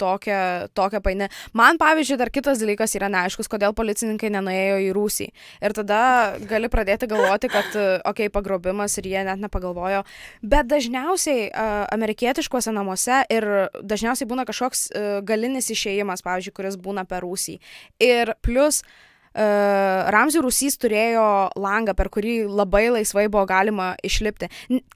tokia, 0.00 0.68
tokia 0.76 1.00
paini. 1.04 1.28
Man, 1.56 1.76
pavyzdžiui, 1.80 2.16
dar 2.20 2.30
kitas 2.32 2.62
dalykas 2.62 2.94
yra 2.96 3.10
neaiškus, 3.12 3.50
kodėl 3.52 3.74
policininkai 3.76 4.30
nenuėjo 4.32 4.78
į 4.86 4.88
rūsį. 4.96 5.26
Ir 5.60 5.76
tada 5.76 6.00
gali 6.48 6.70
pradėti 6.72 7.08
galvoti, 7.10 7.50
kad, 7.52 7.68
okei, 7.68 8.00
okay, 8.12 8.32
pagrobimas 8.32 8.96
ir 9.00 9.10
jie 9.12 9.26
net 9.28 9.42
nepagalvojo. 9.44 10.06
Bet 10.40 10.72
dažniausiai 10.72 11.50
uh, 11.50 11.84
amerikietiškuose 11.92 12.72
namuose 12.72 13.22
ir 13.28 13.48
dažniausiai 13.84 14.30
būna 14.32 14.48
kažkoks 14.48 14.88
uh, 14.88 15.12
galinis 15.20 15.68
išėjimas, 15.76 16.24
pavyzdžiui, 16.24 16.56
kuris 16.56 16.80
būna 16.80 17.04
per 17.08 17.28
rūsį. 17.28 17.60
Ir 18.08 18.36
plus 18.40 18.80
Uh, 18.80 19.09
Ramzių 19.30 20.42
rūsys 20.42 20.74
turėjo 20.82 21.24
langą, 21.54 21.94
per 21.94 22.10
kurį 22.10 22.48
labai 22.50 22.88
laisvai 22.90 23.28
buvo 23.30 23.44
galima 23.46 23.92
išlipti. 24.02 24.48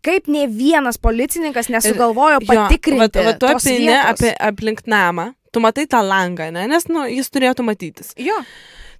Kaip 0.03 0.27
ne 0.27 0.49
vienas 0.51 0.99
policininkas 0.99 1.71
nesugalvojo 1.71 2.43
patikrinti. 2.43 3.23
Va, 3.23 3.31
va, 3.31 3.39
tu 3.39 3.47
apini 3.47 3.95
apie 3.95 4.35
aplink 4.35 4.83
namą, 4.91 5.31
tu 5.55 5.63
matai 5.63 5.87
tą 5.87 6.03
langą, 6.03 6.51
ne? 6.55 6.67
nes 6.67 6.89
nu, 6.91 7.07
jis 7.07 7.31
turėtų 7.31 7.67
matytis. 7.67 8.11
Jo, 8.19 8.41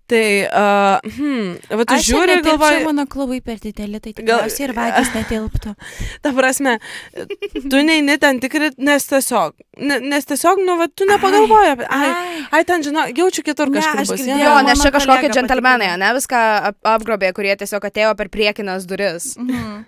Tai, 0.05 0.25
uh, 0.53 1.01
hmm, 1.17 1.53
va, 1.81 1.85
tu 1.89 1.97
žiūri 2.05 2.35
ir 2.37 2.43
galvoji, 2.45 2.83
mano 2.85 3.07
klubai 3.09 3.39
per 3.41 3.57
dideli, 3.57 3.97
tai 4.05 4.11
Gal- 4.13 4.43
tikriausiai 4.45 4.67
ir 4.67 4.75
vagys 4.77 5.09
netilptų. 5.15 5.73
ta 6.27 6.33
prasme, 6.37 6.75
tu 7.73 7.81
neini 7.81 8.19
ten 8.21 8.37
tikri, 8.43 8.69
nes 8.85 9.09
tiesiog, 9.09 9.55
ne, 9.81 9.97
nes 10.05 10.29
tiesiog, 10.29 10.61
nu, 10.67 10.77
va, 10.83 10.91
tu 10.93 11.09
nepagalvoji 11.09 11.73
apie, 11.73 11.89
ai, 11.89 12.13
ai, 12.53 12.63
ten, 12.69 12.85
žinau, 12.85 13.07
jaučiu 13.17 13.47
kitur 13.49 13.73
Ne, 13.73 13.81
kažkur 13.81 14.03
aš 14.05 14.13
bus. 14.13 14.21
girdėjau, 14.21 14.45
jo 14.45 14.61
nes 14.69 14.85
čia 14.85 14.93
kažkokie 14.99 15.33
džentelmenai, 15.39 15.91
ne 16.05 16.13
viską 16.21 16.45
ap 16.69 16.93
apgrobė, 16.99 17.33
kurie 17.33 17.57
tiesiog 17.65 17.89
atėjo 17.89 18.13
per 18.21 18.29
priekinas 18.29 18.85
duris. 18.85 19.33
Mhm. 19.41 19.87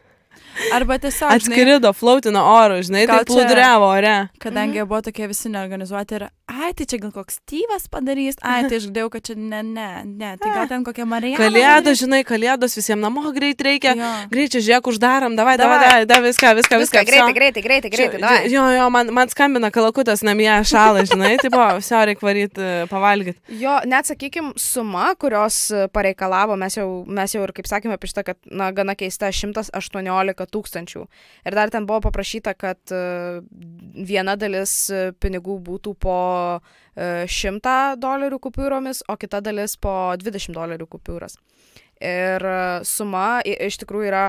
Arba 0.76 0.98
tiesiog, 1.02 1.30
žinai, 1.30 1.36
Atskrido, 1.36 1.92
flautino 1.96 2.42
oro, 2.50 2.80
žinai, 2.84 3.06
tai 3.08 3.20
plūduriavo 3.28 3.86
ore. 3.92 4.14
kadangi 4.42 4.84
buvo 4.86 5.00
tokie 5.04 5.26
visi 5.30 5.50
neorganizuoti 5.52 6.16
ir, 6.18 6.24
ai, 6.48 6.70
tai 6.78 6.86
čia 6.88 6.98
gal 7.02 7.12
koks 7.14 7.40
tyvas 7.48 7.88
padarys, 7.92 8.38
ai, 8.42 8.64
tai 8.68 8.78
aš 8.80 8.86
girdėjau, 8.88 9.10
kad 9.16 9.26
čia 9.28 9.36
ne, 9.36 9.62
ne, 9.62 9.88
ne, 10.06 10.32
tai 10.40 10.52
gal 10.54 10.68
ten 10.70 10.84
kokia 10.86 11.06
Marija. 11.08 11.38
Kalėdos, 11.40 12.00
žinai, 12.02 12.22
kalėdos 12.28 12.76
visiems 12.78 13.02
namo 13.04 13.24
greit 13.36 13.60
reikia. 13.62 13.94
Jo. 13.98 14.10
Greit 14.32 14.54
čia 14.54 14.62
žiūrėk, 14.64 14.90
uždarom, 14.94 15.36
davai, 15.38 15.56
davai, 15.60 15.78
Davai. 15.82 16.06
davai, 16.08 16.30
viską, 16.30 16.54
viską, 16.60 16.80
viską. 16.84 17.02
Viską 17.02 17.10
greitai, 17.10 17.34
greitai, 17.36 17.62
greitai, 17.66 17.90
greitai, 17.92 18.20
davai. 18.22 18.50
Jo, 18.52 18.64
jo, 18.76 18.86
man, 18.94 19.12
man 19.14 19.28
skambina 19.32 19.70
kalakutas 19.74 20.22
namie 20.26 20.50
šalą, 20.66 21.04
žinai, 21.10 21.34
tai 21.42 21.50
buvo, 21.52 21.68
vsio 21.82 22.02
reikia 22.08 22.26
varyti, 22.30 22.70
pavalgyti. 22.90 23.38
Jo, 23.60 23.76
net 23.88 24.08
sakykime, 24.08 24.54
suma, 24.60 25.10
kurios 25.20 25.58
e, 25.74 25.86
pareikalavo, 25.92 26.56
mes 26.60 26.78
jau, 26.78 26.88
mes 27.06 27.34
jau 27.36 27.42
ir 27.44 27.52
kaip 27.56 27.68
sakėme 27.68 27.96
apie 27.98 28.10
šitą, 28.10 28.24
kad, 28.30 28.40
na, 28.50 28.70
gana 28.76 28.94
keista, 28.98 29.28
118 29.34 30.45
tūkstančių. 30.50 31.04
Ir 31.46 31.56
dar 31.58 31.72
ten 31.72 31.86
buvo 31.88 32.02
paprašyta, 32.08 32.54
kad 32.58 32.78
e, 32.94 33.00
viena 34.06 34.36
dalis 34.40 34.74
e, 34.90 35.10
pinigų 35.20 35.58
būtų 35.66 35.94
po 36.02 36.18
e, 36.56 37.26
100 37.30 37.96
dolerių 38.02 38.40
kupiūromis, 38.48 39.04
o 39.08 39.18
kita 39.20 39.42
dalis 39.44 39.76
po 39.80 40.14
20 40.20 40.56
dolerių 40.56 40.88
kupiūras. 40.96 41.38
Ir 42.00 42.44
e, 42.44 42.60
suma 42.84 43.40
iš 43.44 43.80
tikrųjų 43.82 44.10
yra, 44.10 44.24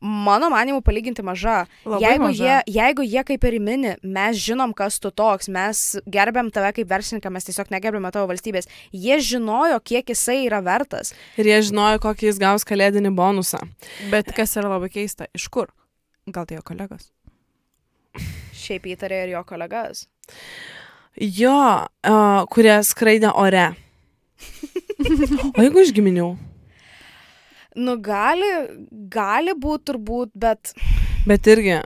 mano 0.00 0.50
manimu, 0.50 0.82
palyginti 0.84 1.22
maža. 1.24 1.64
Labai 1.84 2.02
jeigu, 2.02 2.24
maža. 2.28 2.44
jie, 2.44 2.74
jeigu 2.76 3.06
jie 3.06 3.22
kaip 3.30 3.44
ir 3.48 3.58
mini, 3.60 3.94
mes 4.02 4.36
žinom, 4.40 4.74
kas 4.76 4.98
tu 5.02 5.10
toks, 5.10 5.48
mes 5.52 5.82
gerbiam 6.06 6.50
tave 6.52 6.72
kaip 6.76 6.90
verslininką, 6.90 7.32
mes 7.32 7.48
tiesiog 7.48 7.72
negerbiame 7.72 8.12
tavo 8.14 8.28
valstybės. 8.30 8.68
Jie 8.92 9.18
žinojo, 9.24 9.80
kiek 9.80 10.12
jisai 10.12 10.42
yra 10.46 10.60
vertas. 10.64 11.14
Ir 11.40 11.48
jie 11.50 11.60
žinojo, 11.70 12.00
kokį 12.04 12.30
jis 12.30 12.40
gaus 12.42 12.66
kalėdinį 12.68 13.14
bonusą. 13.16 13.62
Bet 14.12 14.32
kas 14.36 14.56
yra 14.60 14.74
labai 14.76 14.92
keista, 14.92 15.30
iš 15.36 15.48
kur? 15.52 15.72
Gal 16.26 16.48
tai 16.48 16.58
jo 16.58 16.66
kolegos? 16.66 17.10
Šiaip 18.56 18.88
įtarė 18.92 19.26
ir 19.26 19.36
jo 19.36 19.44
kolegas. 19.46 20.06
Jo, 21.16 21.86
uh, 21.88 22.42
kurie 22.52 22.80
skraidė 22.84 23.32
ore. 23.32 23.70
O 25.56 25.62
jeigu 25.62 25.82
iš 25.84 25.92
giminių? 25.94 26.26
Nu, 27.76 27.98
gali, 28.00 28.48
gali 29.12 29.52
būti 29.52 29.84
turbūt, 29.92 30.30
bet... 30.34 30.72
Bet 31.28 31.46
irgi, 31.52 31.80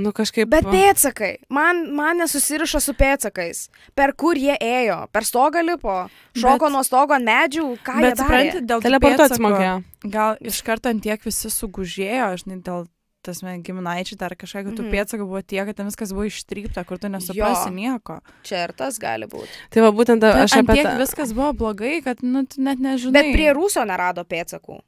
nu 0.00 0.12
kažkaip. 0.16 0.48
Bet 0.48 0.64
pėtsakai. 0.70 1.32
Man, 1.52 1.82
man 1.96 2.22
nesusiriša 2.22 2.80
su 2.80 2.94
pėtsakais. 2.96 3.66
Per 3.98 4.12
kur 4.16 4.38
jie 4.40 4.54
ėjo? 4.56 5.02
Per 5.12 5.26
stogą 5.28 5.60
lipo? 5.66 5.96
Šoko 6.38 6.68
Bet- 6.70 6.72
nuo 6.72 6.84
stogo 6.86 7.16
ant 7.18 7.26
medžių? 7.28 7.66
Ką 7.84 7.98
jie 7.98 8.06
Bet 8.06 8.16
darė? 8.22 8.22
supranti, 8.22 8.64
dėl 8.70 9.02
pėdsakų, 9.04 9.42
mokėjo. 9.48 9.74
Gal 10.16 10.40
iš 10.40 10.62
karto 10.64 10.88
ant 10.94 11.02
tiek 11.04 11.20
visi 11.28 11.50
sugužėjo, 11.52 12.30
žinai, 12.44 12.60
dėl 12.64 12.86
tas 13.20 13.42
man 13.44 13.60
giminaičiai 13.60 14.16
dar 14.16 14.32
kažką, 14.32 14.62
kad 14.64 14.76
tų 14.78 14.84
Mhm. 14.86 14.92
pėdsakų 14.94 15.24
buvo 15.28 15.42
tiek, 15.44 15.66
kad 15.68 15.76
ten 15.76 15.90
viskas 15.90 16.14
buvo 16.16 16.24
ištrypta, 16.30 16.86
kur 16.88 16.96
tu 16.96 17.10
nesuprasi 17.12 17.68
Jo. 17.68 17.74
nieko. 17.76 18.20
Čia 18.48 18.62
ir 18.64 18.72
tas 18.72 18.96
gali 18.98 19.26
būti. 19.28 19.50
Tai 19.68 19.82
va 19.84 19.90
būtent 19.92 20.22
Ten 20.24 20.40
aš 20.46 20.54
apie 20.56 20.78
tiek 20.80 20.86
tą. 20.88 20.96
viskas 21.02 21.34
buvo 21.36 21.52
blogai, 21.52 22.00
kad, 22.02 22.22
nu, 22.22 22.46
tu 22.46 22.62
net 22.64 22.78
nežinai. 22.80 23.12
Bet 23.12 23.34
prie 23.36 23.50
rūsio 23.52 23.84
nerado 23.84 24.24
pėdsakų. 24.24 24.80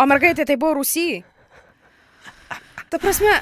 O 0.00 0.06
mergaitė 0.08 0.46
tai 0.48 0.56
buvo 0.56 0.78
rūsy. 0.78 1.20
Ta 2.90 2.98
prasme, 2.98 3.34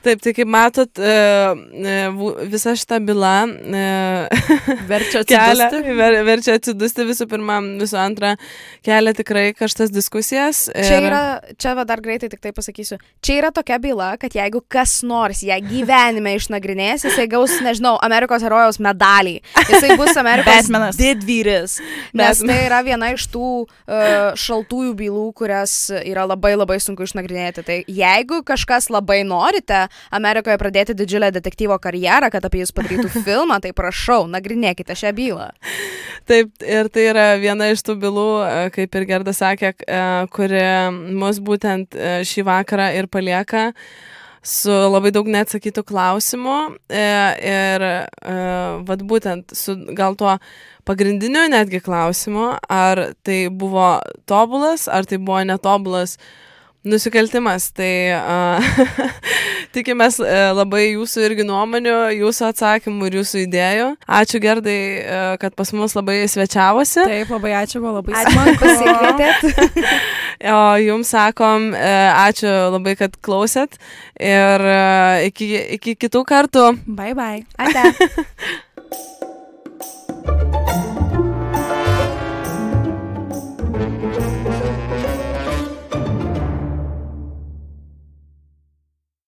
Taip, 0.00 0.22
tai 0.24 0.32
kaip 0.32 0.48
matot, 0.48 0.96
e, 0.96 1.14
e, 1.84 1.96
visa 2.48 2.72
šita 2.72 2.96
byla 3.04 3.32
e, 3.52 3.80
verčia 4.90 5.20
kelia, 5.28 5.66
atsidusti. 5.66 5.96
ver, 5.98 6.14
verčia 6.24 6.54
atsidusti 6.56 7.04
visų 7.04 7.26
pirma, 7.28 7.58
visų 7.82 7.98
antra, 8.00 8.30
kelia 8.86 9.12
tikrai 9.18 9.50
kažtas 9.58 9.92
diskusijas. 9.92 10.62
Čia 10.72 11.00
ir- 11.02 11.08
yra, 11.10 11.20
čia 11.60 11.74
va 11.76 11.84
dar 11.84 12.00
greitai 12.00 12.30
tik 12.32 12.40
tai 12.40 12.54
pasakysiu, 12.56 12.96
čia 13.20 13.36
yra 13.42 13.50
tokia 13.52 13.76
byla, 13.82 14.14
kad 14.22 14.32
jeigu 14.38 14.62
kas 14.72 15.02
nors 15.04 15.42
ją 15.44 15.58
gyvenime 15.68 16.32
išnagrinės, 16.38 17.04
jisai 17.04 17.28
gaus, 17.28 17.58
nežinau, 17.60 17.98
Amerikos 18.00 18.40
herojaus 18.46 18.80
medalį. 18.80 19.36
Jisai 19.68 19.98
bus 20.00 20.16
Amerikos 20.16 20.62
Batmanas. 20.64 20.96
didvyris. 20.96 21.76
Nes 22.16 22.40
Batman. 22.40 22.54
tai 22.54 22.58
yra 22.70 22.80
viena 22.88 23.12
iš 23.12 23.28
tų 23.36 23.44
uh, 23.66 24.32
šaltųjų 24.40 24.96
bylų, 25.04 25.26
kurias 25.36 25.76
yra 26.00 26.24
labai 26.24 26.54
labai 26.56 26.80
sunku 26.80 27.04
išnagrinėti. 27.04 27.66
Tai 27.68 27.78
jeigu 27.84 28.40
kažkas 28.48 28.88
labai 28.88 29.20
norite 29.28 29.89
Amerikoje 30.16 30.58
pradėti 30.60 30.96
didžiulę 30.98 31.30
detektyvo 31.34 31.78
karjerą, 31.82 32.30
kad 32.32 32.46
apie 32.46 32.62
jūs 32.62 32.74
padarytų 32.76 33.10
filmą, 33.26 33.60
tai 33.64 33.72
prašau, 33.76 34.24
nagrinėkite 34.30 34.96
šią 34.98 35.14
bylą. 35.16 35.50
Taip, 36.30 36.52
ir 36.62 36.90
tai 36.92 37.08
yra 37.10 37.26
viena 37.40 37.70
iš 37.72 37.82
tų 37.86 37.96
bylų, 38.02 38.28
e, 38.44 38.70
kaip 38.74 38.94
ir 38.94 39.08
Gerda 39.08 39.34
sakė, 39.34 39.74
e, 39.82 40.00
kuri 40.34 40.64
mus 41.16 41.40
būtent 41.42 41.96
e, 41.96 42.20
šį 42.28 42.46
vakarą 42.46 42.90
ir 43.00 43.10
palieka 43.10 43.70
su 44.42 44.72
labai 44.72 45.12
daug 45.12 45.28
neatsakytų 45.28 45.84
klausimų 45.88 46.58
ir 46.88 47.84
e, 47.84 47.94
vad 48.88 49.02
būtent 49.04 49.52
su 49.56 49.76
gal 49.96 50.16
tuo 50.16 50.38
pagrindiniu 50.88 51.44
netgi 51.52 51.82
klausimu, 51.84 52.54
ar 52.72 53.10
tai 53.26 53.42
buvo 53.52 53.98
tobulas, 54.30 54.88
ar 54.88 55.04
tai 55.04 55.20
buvo 55.20 55.42
netobulas 55.44 56.16
nusikaltimas. 56.86 57.70
Tai 57.76 57.90
uh, 58.16 58.70
tikimės 59.74 60.20
uh, 60.22 60.50
labai 60.56 60.90
jūsų 60.94 61.24
irgi 61.28 61.46
nuomonių, 61.48 61.96
jūsų 62.18 62.46
atsakymų 62.50 63.10
ir 63.10 63.18
jūsų 63.20 63.42
idėjų. 63.46 63.88
Ačiū 64.20 64.40
Gerdai, 64.42 64.78
uh, 65.00 65.34
kad 65.42 65.56
pas 65.58 65.72
mus 65.76 65.96
labai 65.98 66.22
svečiavosi. 66.30 67.04
Taip, 67.04 67.34
labai 67.34 67.54
ačiū, 67.60 67.82
buvo 67.82 68.00
labai 68.00 68.24
man 68.36 68.56
pasikvietėt. 68.62 69.46
O 70.40 70.60
jums 70.80 71.10
sakom, 71.12 71.66
uh, 71.76 72.22
ačiū 72.22 72.48
labai, 72.72 72.94
kad 72.96 73.18
klausėt 73.20 73.76
ir 74.16 74.64
uh, 74.64 75.20
iki, 75.26 75.50
iki 75.76 75.98
kitų 76.00 76.24
kartų. 76.24 76.64
Bye 76.88 77.12
bye. 77.12 77.44
Ate. 77.60 77.92